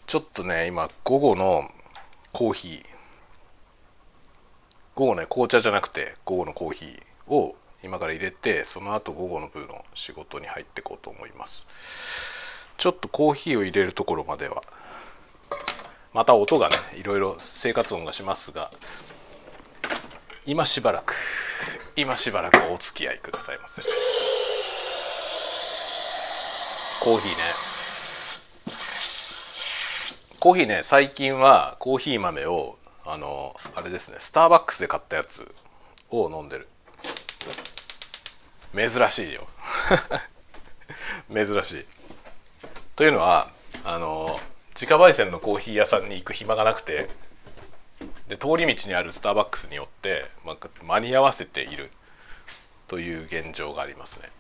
[0.06, 1.68] ちょっとね今午後の
[2.32, 2.82] コーヒー。
[4.94, 12.68] 午後ね紅茶じゃなくて午後のコーヒーを今から入れてその後午後の部の仕事に入っていこうと思います。
[12.76, 14.62] ちょっとコーヒーを入れるところまでは。
[16.12, 18.70] また音がねいろいろ生活音がしますが
[20.44, 21.14] 今しばらく
[21.96, 23.80] 今しばらくお付き合いくださいませ。
[27.02, 27.36] コーヒーね。
[30.38, 35.52] コーヒーね最近はコーヒー豆をあのあれですねスターバックスで買ったやつ
[36.10, 36.68] を飲んでる。
[38.76, 39.48] 珍しいよ。
[41.34, 41.86] 珍しい。
[42.94, 43.50] というのは
[43.84, 44.38] あの
[44.72, 47.08] 自家焙煎のコーヒー屋さんに行く暇がなくて
[48.28, 51.90] で通り道にあるスターバックスによって、まあ、間に合わせている
[52.86, 54.30] という現状がありますね。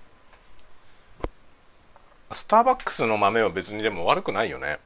[2.32, 4.78] スターバックスの豆は別にでも悪くないよね。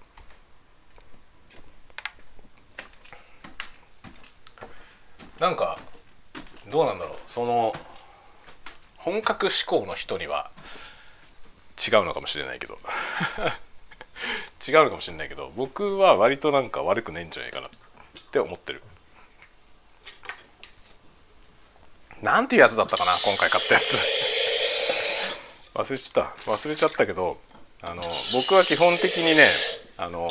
[5.39, 5.79] なんか
[6.71, 7.17] どうなんだろう。
[7.27, 7.73] その
[8.97, 10.51] 本格志向の人には
[11.77, 12.79] 違うのかもしれないけど。
[14.67, 17.71] 違うのかもしれないけど僕は割となんか悪くないんじゃないかなっ
[18.33, 18.83] て思ってる。
[22.23, 24.36] なんていうやつだったかな今回買ったやつ。
[25.77, 26.51] 忘れちゃった。
[26.51, 27.39] 忘れちゃったけど
[27.83, 28.03] あの
[28.35, 29.47] 僕は基本的にね
[29.99, 30.31] あの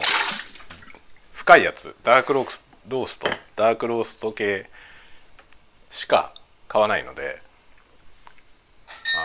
[1.34, 1.95] 深いやつ。
[2.03, 3.27] ダークロースロースト。
[3.55, 4.69] ダークロースト系
[5.89, 6.34] しか
[6.67, 7.39] 買わないので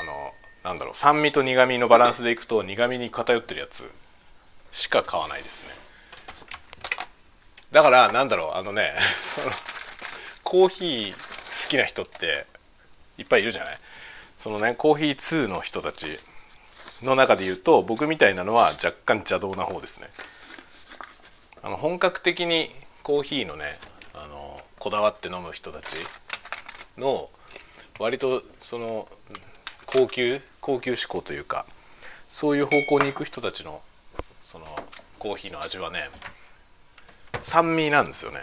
[0.01, 0.95] あのなんだろう。
[0.95, 3.91] 酸味と苦味のバランスでいくと苦味に偏ってるやつ
[4.73, 5.73] しか買わないですね。
[7.73, 8.59] だからなんだろう。
[8.59, 8.95] あのね
[10.45, 11.13] コーヒー
[11.65, 12.47] 好きな人って
[13.19, 13.79] いっぱいいるじゃない？
[14.41, 16.19] そのねコーヒー2の人たち
[17.03, 20.09] の中で言うと僕みたいなのは若干邪道な方ですね。
[21.63, 22.71] あの本格的に
[23.03, 23.69] コーヒーのね
[24.15, 25.95] あのこだわって飲む人たち
[26.97, 27.29] の
[27.99, 29.09] 割とその
[29.85, 31.67] 高級高級志向というか
[32.31, 33.83] そういう方向に行く人たちの
[34.41, 34.65] その
[35.19, 36.09] コーヒーの味はね
[37.41, 38.39] 酸味なんですよね。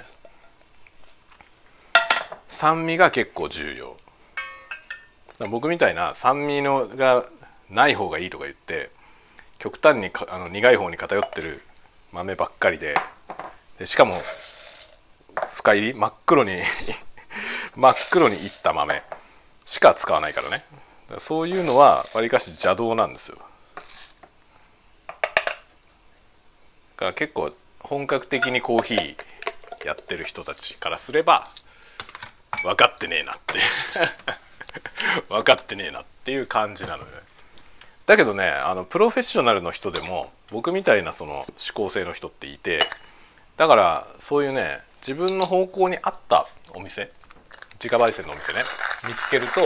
[2.46, 3.98] 酸味が結構重要。
[5.50, 7.26] 僕みたいな酸味のが
[7.70, 8.90] ない方がいいとか言って
[9.60, 11.62] 極端にあの苦い方に偏ってる
[12.12, 12.96] 豆ばっかりで
[13.78, 14.14] でしかも
[15.48, 16.56] 深入り真っ黒に
[17.76, 19.04] 真っ黒にいった豆
[19.66, 20.64] しか使わないからね。
[21.20, 23.38] そういうのはわりかし邪道なんですよ。
[23.38, 23.44] だ
[26.98, 29.16] から結構本格的にコーヒー
[29.86, 31.50] やってる人たちからすれば
[32.64, 33.60] 分かってねえなって。
[35.30, 37.12] 分かってねえなっていう感じなのよね。
[38.06, 42.80] だけどねあのプロフェッショナルの人でも僕みたいなその思考性の人っていて
[43.58, 47.12] だからそういうね自分の方向に合ったお店
[47.74, 48.62] 自家焙煎のお店ね
[49.06, 49.62] 見つけると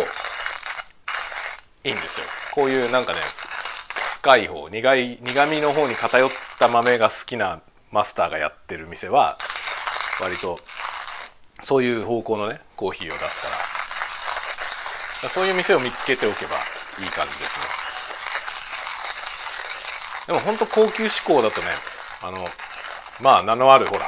[1.83, 2.25] いいんですよ。
[2.53, 3.19] こういうなんかね
[4.17, 9.37] 深い方苦い苦味の方に偏った豆が好きなマスターがやってる店は
[10.21, 10.59] 割と
[11.59, 13.55] そういう方向のねコーヒーを出すから
[15.29, 16.57] そういう店を見つけておけば
[16.99, 17.65] いい感じですね。
[20.27, 21.67] でもほんと高級志向だとね
[22.21, 22.47] あの
[23.21, 24.05] まあ名のあるほら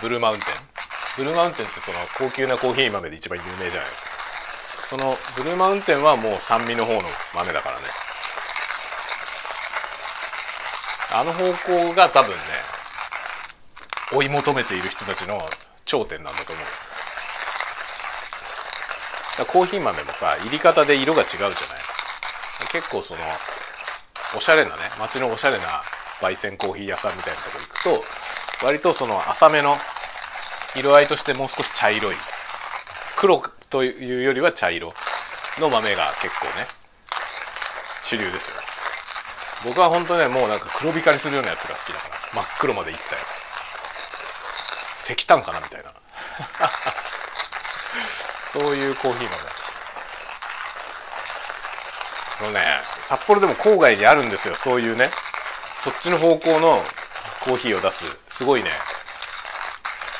[0.00, 0.48] ブルーマウンテン。
[1.16, 3.90] ブルーマウンテンってその高級なコーヒー豆で一番有名じゃない。
[4.88, 7.00] そのブルーマウンテンはもう酸味の方の
[7.34, 7.84] 豆だからね。
[11.14, 11.44] あの方
[11.88, 12.36] 向が多分ね
[14.12, 15.38] 追い求めている人たちの
[15.84, 16.64] 頂点なんだと思う。
[19.48, 21.52] コーヒー豆もさ入り方で色が違うじゃない。
[22.70, 23.20] 結構その
[24.36, 25.82] おしゃれなね街のおしゃれな
[26.20, 27.82] 焙煎コーヒー屋さんみたいなとこ行く
[28.60, 29.76] と割とその浅めの
[30.76, 32.16] 色合いとしてもう少し茶色い
[33.16, 34.94] 黒というよりは茶色
[35.58, 36.66] の豆が結構ね
[38.00, 38.56] 主流ですよ。
[39.64, 43.20] 僕は本当ねもうなんか黒光りするようなやつが好きだから真っ黒までいったや
[45.04, 45.12] つ。
[45.12, 45.90] 石炭かなみたいな。
[48.52, 49.42] そういうコーヒー豆
[52.38, 52.60] そのね。
[53.00, 54.54] 札幌でも郊外にあるんですよ。
[54.56, 55.08] そういうね。
[55.82, 56.78] そっちの方向の
[57.44, 58.68] コーヒーを出すすごいね。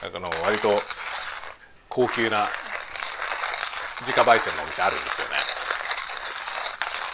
[0.02, 0.80] なんかの割と
[1.90, 2.48] 高級な
[4.00, 5.34] 自家焙煎のお店あるんですよね。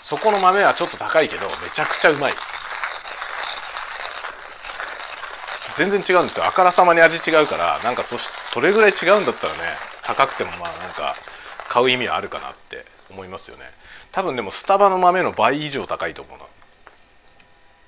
[0.02, 2.32] そこの豆はちょっと高いけどめちゃくちゃうまい。
[5.78, 6.46] 全然違うんですよ。
[6.46, 9.60] あからさまに味違うからなんかそそれぐらい違うんだったらね
[10.02, 11.14] 高くてもまあなんか
[11.68, 13.70] 買う意味はあるかなって思いますよね。
[14.10, 16.44] 多分でもスタバの豆の倍以上高いと思うな。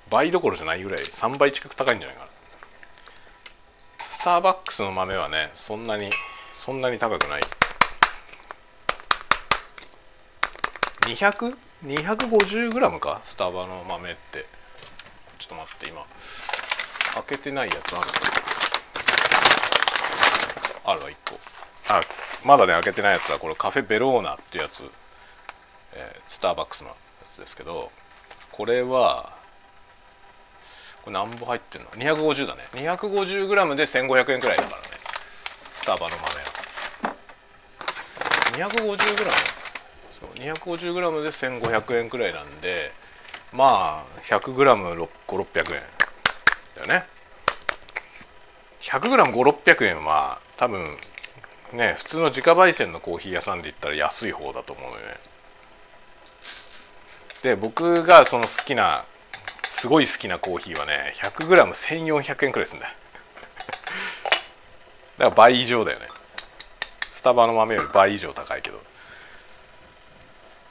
[0.09, 2.28] 倍どころじゃないぐらい3倍近く高いんじゃないかな。
[3.99, 6.11] スターバックスの豆はねそんなに
[6.55, 7.41] そんなに高くない。
[11.03, 13.20] 200?250g か？
[13.24, 14.47] スタバの豆って。
[15.38, 16.05] ちょっと待って今。
[17.14, 18.06] 開けてないやつある
[20.86, 21.38] あるわ1個。
[21.88, 22.00] あ
[22.44, 24.90] まだね開けてないやつはこれカフェベローナってやつ、
[25.92, 26.96] えー、スターバックスのや
[27.26, 27.90] つですけど
[28.52, 29.32] これは
[31.02, 32.62] これ何本入ってんの？250だね。
[32.74, 34.88] 250g で1500円くらいだからね。
[35.72, 36.34] スタバの豆は。
[38.68, 39.30] 250g
[40.11, 42.92] そう 250g で1500円くらいなんで
[43.52, 45.82] まあ 100g5600 円。
[46.80, 47.04] よね。
[48.80, 50.84] 100g5600 円は多分
[51.72, 55.16] ね普通の自家焙煎のコーヒー屋さんで言ったら安い方だと思うよね。
[57.42, 59.04] で僕がその好きな
[59.62, 62.92] すごい好きなコーヒーはね 100g1400 円くらいすんだよ。
[65.18, 66.06] だから倍以上だよね。
[67.10, 68.80] スタバの豆より倍以上高いけど。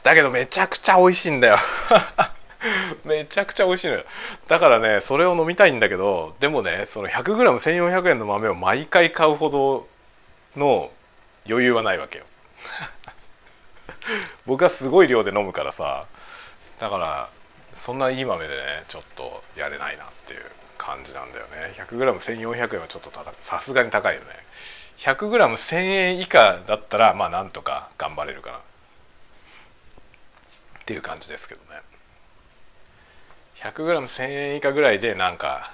[0.04, 1.58] だけどめちゃくちゃ美味しいんだよ。
[3.06, 4.06] めちゃくちゃ美味しいのよ。
[4.48, 9.88] だからねそれを飲みたいんだけどでもねその 100g1400 円の豆を毎回買うほど
[10.56, 10.92] の
[11.48, 12.26] 余裕はないわけよ。
[14.46, 16.06] 僕はすごい量で飲むからさ
[16.80, 17.30] だから
[17.76, 20.46] そんないい豆でねちょっとやれないなっていう
[20.78, 21.74] 感じなんだよね。
[21.76, 24.28] 100g1400 円はちょっとさすがに高いよね。
[24.98, 28.58] 100g1000 円以下だったらまあなんとか頑張れるかな。
[28.58, 28.62] っ
[30.86, 31.82] ていう感じですけどね。
[33.62, 35.72] 100g1000 円以下ぐらいでなんか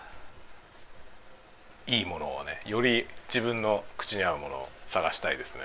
[1.88, 5.63] いいものをねより自分の口に合うものを探したいですね。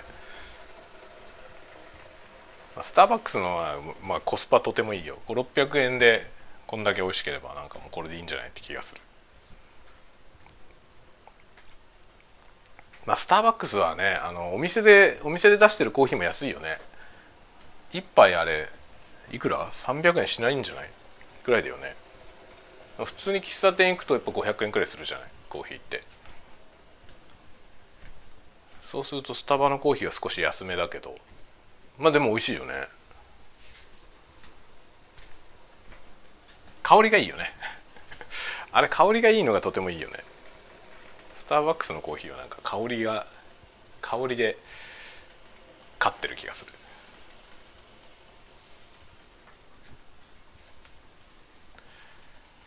[2.82, 5.18] スターバックスのは、まあ、コスパとてもいいよ。
[5.28, 6.26] 5600円で
[6.66, 9.00] こんだけ美味しければなんかもうこれでいいんじゃないって気がする。
[13.06, 16.78] まあスターバックスはねあのお店でお店で出してるコーヒーも安いよね。
[17.92, 18.68] 一杯あれ
[19.32, 20.90] いくら？300円しないんじゃない？
[21.44, 21.96] ぐらいだよね。
[23.04, 25.28] 普通に喫茶店行くとやっぱ500円くらいするじゃない？
[25.48, 26.02] コーヒーって。
[28.80, 31.16] そうするとスタバのコーヒーは少し安めだけど。
[31.98, 32.72] まあでも美味しいよね。
[36.82, 37.52] 香りがいいよね。
[38.72, 40.24] あれ香りがいいのがとてもいいよね。
[41.34, 43.26] スターバックスのコーヒーはなんか香りが
[44.00, 44.56] 香りで
[45.98, 46.72] 勝ってる気がする。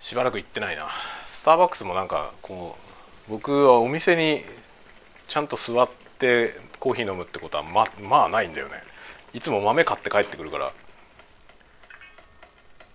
[0.03, 0.89] しばらく行ってないな。
[1.25, 2.75] スターバックスもなんかこ
[3.29, 4.41] う僕はお店に
[5.29, 5.89] ちゃんと座っ
[6.19, 8.73] てコーヒー飲むってことはままあないんだよね。
[9.33, 10.73] いつも豆買って帰ってくるから。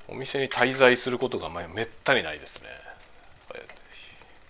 [0.07, 2.69] お店に滞在することがめったにないですね。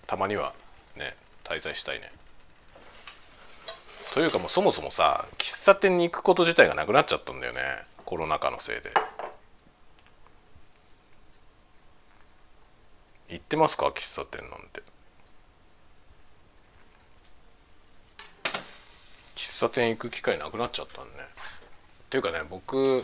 [0.05, 0.53] たまには
[0.97, 2.11] ね滞在したいね。
[4.13, 7.61] というかもうそもそもさ喫茶店に行くこと自体がなくなっちゃったんだよね。
[8.03, 8.91] コロナ禍のせいで。
[13.49, 13.87] ってますか？
[13.87, 14.83] 喫茶店なんて。
[19.35, 23.01] 喫茶店行く機会なくなっちゃったんねっていうかね僕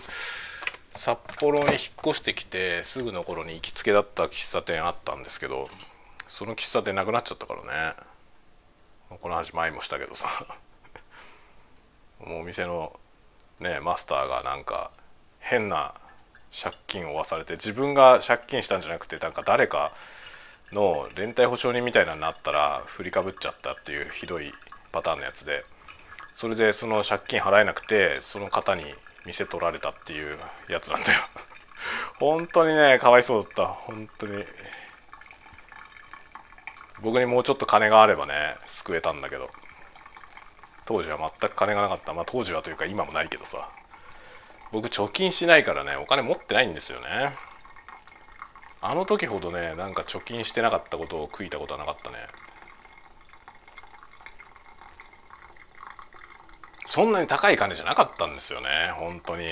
[0.93, 5.65] 札幌に引っ越してきてすぐの頃に行きつけだった喫茶店あったんですけど
[6.27, 7.95] その喫茶店なくなっちゃったからね。
[9.19, 10.27] この話前もしたけどさ。
[12.23, 12.99] もうお店の
[13.59, 14.91] ねマスターがなんか
[15.39, 15.95] 変な
[16.53, 19.91] 借金を負わされて自分が借金したんじゃなくてなんか誰か
[20.76, 24.51] の連帯保証人みたいなのになったら振りかぶっちゃったっていうひどい
[24.91, 25.63] パターンのやつで
[26.36, 28.84] それでその借金払えなくてその方に
[29.26, 30.38] 店取られたっていう
[30.69, 31.19] やつなんだよ。
[32.19, 33.65] 本当にねかわいそうだった。
[33.67, 34.45] 本当に。
[36.99, 39.49] 僕にもうちょっと金があればね救えたんだけど。
[40.86, 42.13] 当時は全く金がなかった。
[42.13, 43.69] まあ当時はというか今もないけどさ。
[44.73, 47.34] 僕貯金しないからねお金持ってないんですよね。
[48.82, 52.17] あの時ほどねなんか貯金してなかったことを悔いたことはなかったね。
[56.86, 59.43] そんなに高い金じゃなかったんですよね本当に。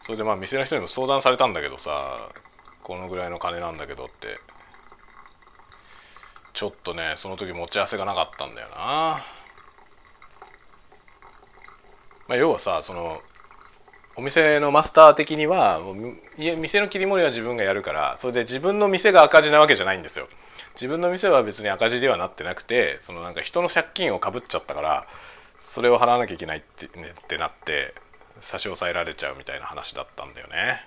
[0.00, 2.28] それでまあ店の人にも相談されたんだけどさ
[2.82, 4.38] このぐらいの金なんだけどって。
[6.52, 9.20] ちょっとねその時持ち合わせがなかったんだよな、ま
[12.34, 13.22] あ、要はさその
[14.14, 15.96] お店のマスター的にはもう
[16.36, 20.28] 店の切り盛りは自分がやるからそれで自分の店が赤字なわけじゃないんですよ。
[20.74, 25.06] 自分の店は別に赤字ではなってなくてそのなんか人の借金をかぶっちゃったから
[25.58, 27.94] それを払わなきゃいけないって,、ね、ってなって
[28.40, 30.84] 差し押さえられちゃうみたいな話だったんだよね。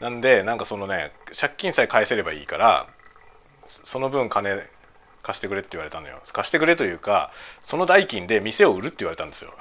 [0.00, 2.86] なんでなんかそのね借金さえ返せればいいから
[3.66, 4.62] その分金
[5.22, 6.20] 貸してくれって言われたのよ。
[6.32, 9.52] 貸してくれというかその代金で店を売るって言われたんですよ。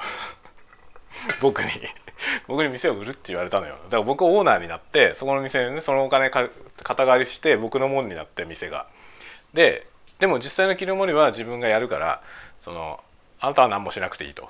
[1.41, 1.71] 僕に。
[2.47, 3.75] 僕に店を売るって言われたのよ。
[3.85, 6.47] だから僕オーナーになってそこの店ねそのお金か
[6.83, 8.87] 肩代わりして僕のもんになって店が。
[9.53, 9.87] で
[10.19, 12.21] でも実際の切り盛りは自分がやるから
[12.59, 13.03] その
[13.39, 14.49] あなたは何もしなくていいと。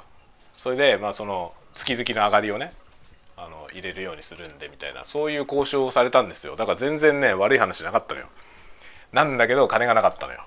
[0.54, 2.74] それでまあその月々の上がりをね
[3.36, 6.56] あの入れるようにするんでみたいなそういう交渉をされたんですよ。
[6.56, 8.28] だから全然ね悪い話なかったのよ。
[9.12, 10.40] なんだけど金がなかったのよ。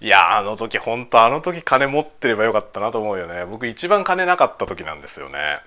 [0.00, 3.46] いやあの時本当あの時金持ってればよかったなと思うよね。
[3.46, 5.60] 僕一番金なかった時なんですよね。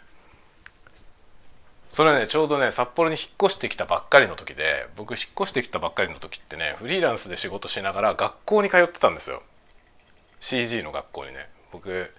[1.90, 9.42] それはねちょうどね札幌に引っ越してきたばっかりの時で僕引っ越してきたばっかりの時ってねフリーランスで仕事しながら学校に通ってたんですよ。
[10.40, 11.48] CG の学校にね。
[11.72, 12.14] 僕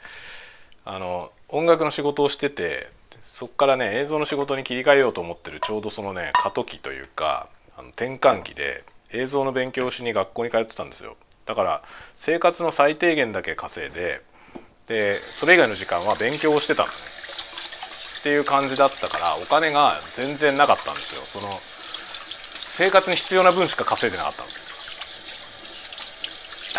[0.85, 2.89] あの音楽の仕事をしてて
[3.21, 11.17] そっからね映像の仕事に切り替えようと思ってるちょうどそのね過渡期というかあの転換期で映像の勉強しに学校に通ってたんですよ。
[11.51, 11.83] だから
[12.15, 14.23] 生活の最低限だけ稼いで
[14.87, 16.89] でそれ以外の時間は勉強をしてたの。
[16.89, 16.95] ね
[18.21, 21.23] っていう感じだったからお金が全然なかったんですよ。
[21.23, 24.49] その生活に必要な分しか稼いでなかったの。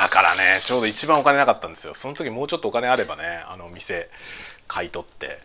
[0.04, 1.94] だからねちょうど一番お金なかったんですよ。
[1.94, 4.10] その時もうちょっとお金あればねあの店
[4.70, 5.40] 買い取って。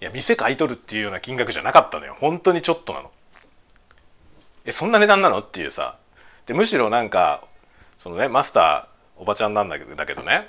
[0.00, 2.16] いや店買い取るっていうような金額じゃなかったのよ。
[2.18, 3.10] 本当にちょっとなの。
[4.64, 5.40] えそんな値段なの？
[5.40, 5.98] っていうさ。
[6.46, 7.42] でむしろなんか
[7.98, 10.48] そのねマスターおばちゃんなんだけどだけどね。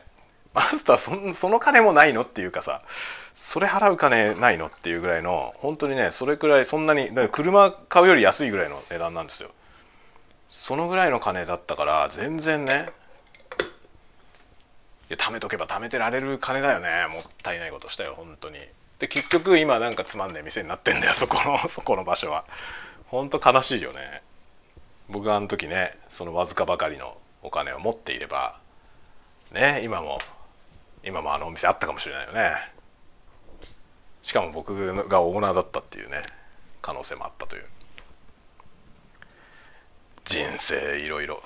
[0.54, 9.50] マスターそその金もないのっていうかさそれ払う金ないのっていうぐらいの本当にねそれくらいそんなに車買うより安いぐらいの値段なんですよ。
[10.50, 12.90] そのぐらいの金だったから全然ね
[15.10, 17.08] いや貯めとけば貯めてられる金だよね。
[17.12, 18.58] もったいないことしたよ本当に。
[19.00, 22.46] で結局今なんかつまんねえ店になってんだよそこの そこの場所は。
[23.08, 24.22] 本当悲しいよね。
[25.10, 28.58] 僕あの時ねそのわずかばかりのお金を持っていれば
[29.54, 30.20] ね今も
[31.04, 32.52] 今もあのお店あったかもしれないよね。
[34.22, 36.18] しかも僕がオーナーだったっていうね
[36.82, 37.64] 可能性もあったという。
[40.26, 41.42] 人生いろいろ。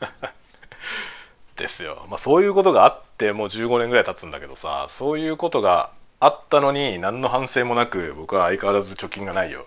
[1.56, 2.06] ですよ。
[2.08, 9.66] まあそういうことがあってもう15年ぐらい経つんだけどさそういうことがあったのに何の反省もなく僕は相変わらず貯金がないよ。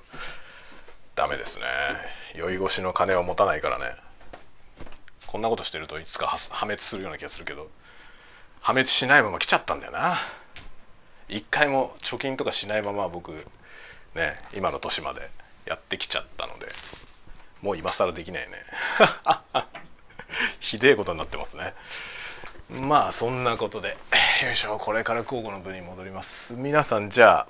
[1.15, 1.65] ダメですね。
[2.35, 4.04] 酔い越しの金を持たないからね。
[5.35, 7.67] こんなことしてるといつか破滅するような気がするけど。
[8.61, 10.15] 破滅しないまま来ちゃったんだよな。
[11.27, 13.33] 一回も貯金とかしないまま僕
[14.15, 15.29] ね今の年まで
[15.65, 16.67] やってきちゃったので。
[17.61, 18.53] もう今更できないね。
[20.61, 21.73] ひでえことになってますね。
[22.69, 23.97] まあそんなことで。
[24.41, 24.77] よいしょ。
[24.77, 26.53] これから交互の部に戻ります。
[26.53, 27.47] 皆さんじゃあ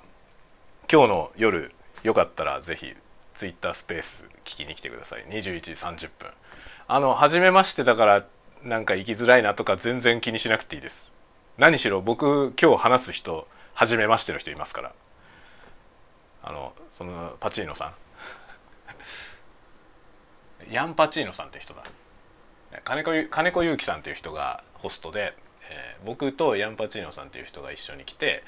[0.90, 1.72] 今日の夜
[2.02, 2.96] よかったら是非
[3.34, 5.24] Twitter スペース聞きに来てください。
[5.26, 6.32] 21時30分。
[6.88, 8.24] あの初めましてだから
[8.62, 11.12] なんか行きづらいなとか全然気にしなくていいです。
[11.58, 14.92] 何しろ僕今日話す人初めましての人いますから。
[16.44, 17.94] あのそのパチーノさん。
[20.70, 21.82] ヤンパチーノさんって人だ。
[22.84, 25.34] 金子金子祐希さんっていう人がホストで、
[25.68, 28.44] えー、僕とヤンパチーノさんっていう人が一緒に来て、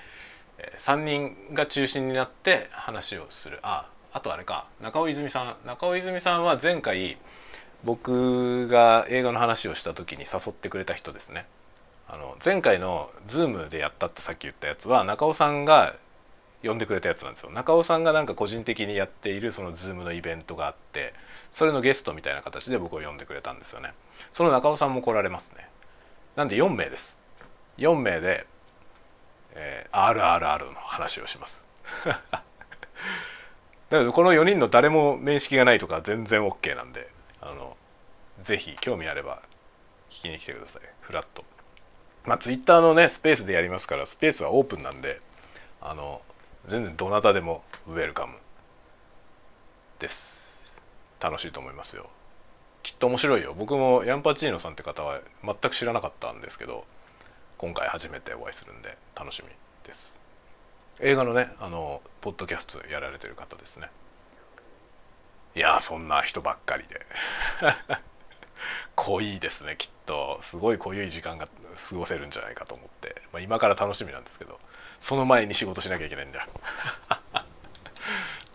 [0.58, 3.58] えー、3人が中心になって話をする。
[3.62, 4.66] ああとあれか。
[4.80, 5.56] 中尾泉さん。
[5.66, 7.18] 中尾泉さんは前回
[7.84, 11.46] 僕が映画の話をした時に誘ってくれた人ですね。
[12.08, 15.94] あの前回の Zoom でやったってさっき言ったやつは中尾さんが
[16.64, 17.50] 呼んでくれたやつなんですよ。
[17.52, 21.14] 中尾さんがなんか個人的にやっているその Zoom のイベントがあって
[21.50, 23.92] それのゲストみたいな形で僕を呼んでくれたんですよね。
[24.32, 25.68] その中尾さんも来られますね。
[26.34, 27.18] なんで4名です。
[27.76, 28.46] 4名で、
[29.54, 31.66] えー、RRR の話をします。
[32.04, 37.08] だけどこの4人の誰も面識がないとか全然 OK なんで。
[37.40, 37.76] あの
[38.40, 39.42] ぜひ興味あれば
[40.10, 40.82] 聞きに来てください。
[41.00, 41.44] フラット。
[42.24, 45.20] まあ Twitter のねスペースでやりますからスペースはオープンなんで
[45.80, 46.20] あの
[46.66, 48.34] 全然どなたでもウェルカム。
[49.98, 50.72] です。
[51.20, 52.08] 楽しいと思いますよ。
[52.82, 53.54] きっと面白いよ。
[53.58, 56.86] 僕もヤンパチーノさんって方は全く知らなかったんですけど
[57.58, 59.48] 今回初めてお会いするんで楽しみ
[59.84, 60.16] です。
[61.00, 63.90] 映画のねあのポッドキャストやられてる方ですね。
[65.54, 67.06] いやそんな人ばっかりで。
[68.94, 70.38] 濃いですねきっと。
[70.40, 74.58] すごい濃い時間が過ごせるんじゃないかと思って、まあ、今から楽しみなんですけど。
[75.00, 76.48] その前に仕事しなきゃいけないんだ。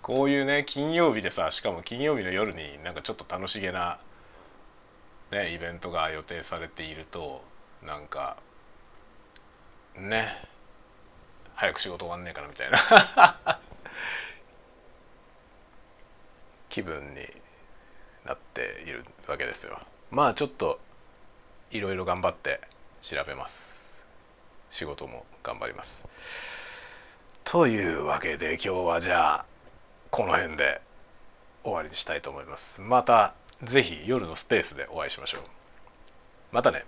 [0.02, 4.00] こういうね金曜日でさしかも金曜日の夜になんかちょっと楽しげな、
[5.32, 7.41] ね、イベントが予定されていると
[7.82, 8.36] なんか
[9.96, 10.28] ね
[11.56, 13.60] 早く仕事終わんねえかなみたいな。
[16.74, 17.21] 気分に
[18.26, 19.80] なっているわけですよ。
[20.09, 20.80] まあちょっと
[21.69, 22.61] いろいろ頑張って
[22.99, 24.03] 調べます。
[24.71, 26.03] 仕事も頑張ります。
[27.43, 29.45] というわけで今日はじゃあ
[30.09, 30.82] この辺で
[31.63, 32.82] 終わりにしたいと思います。
[32.82, 35.41] また是非夜のスペースでお会いしましょう。
[36.51, 36.86] またね。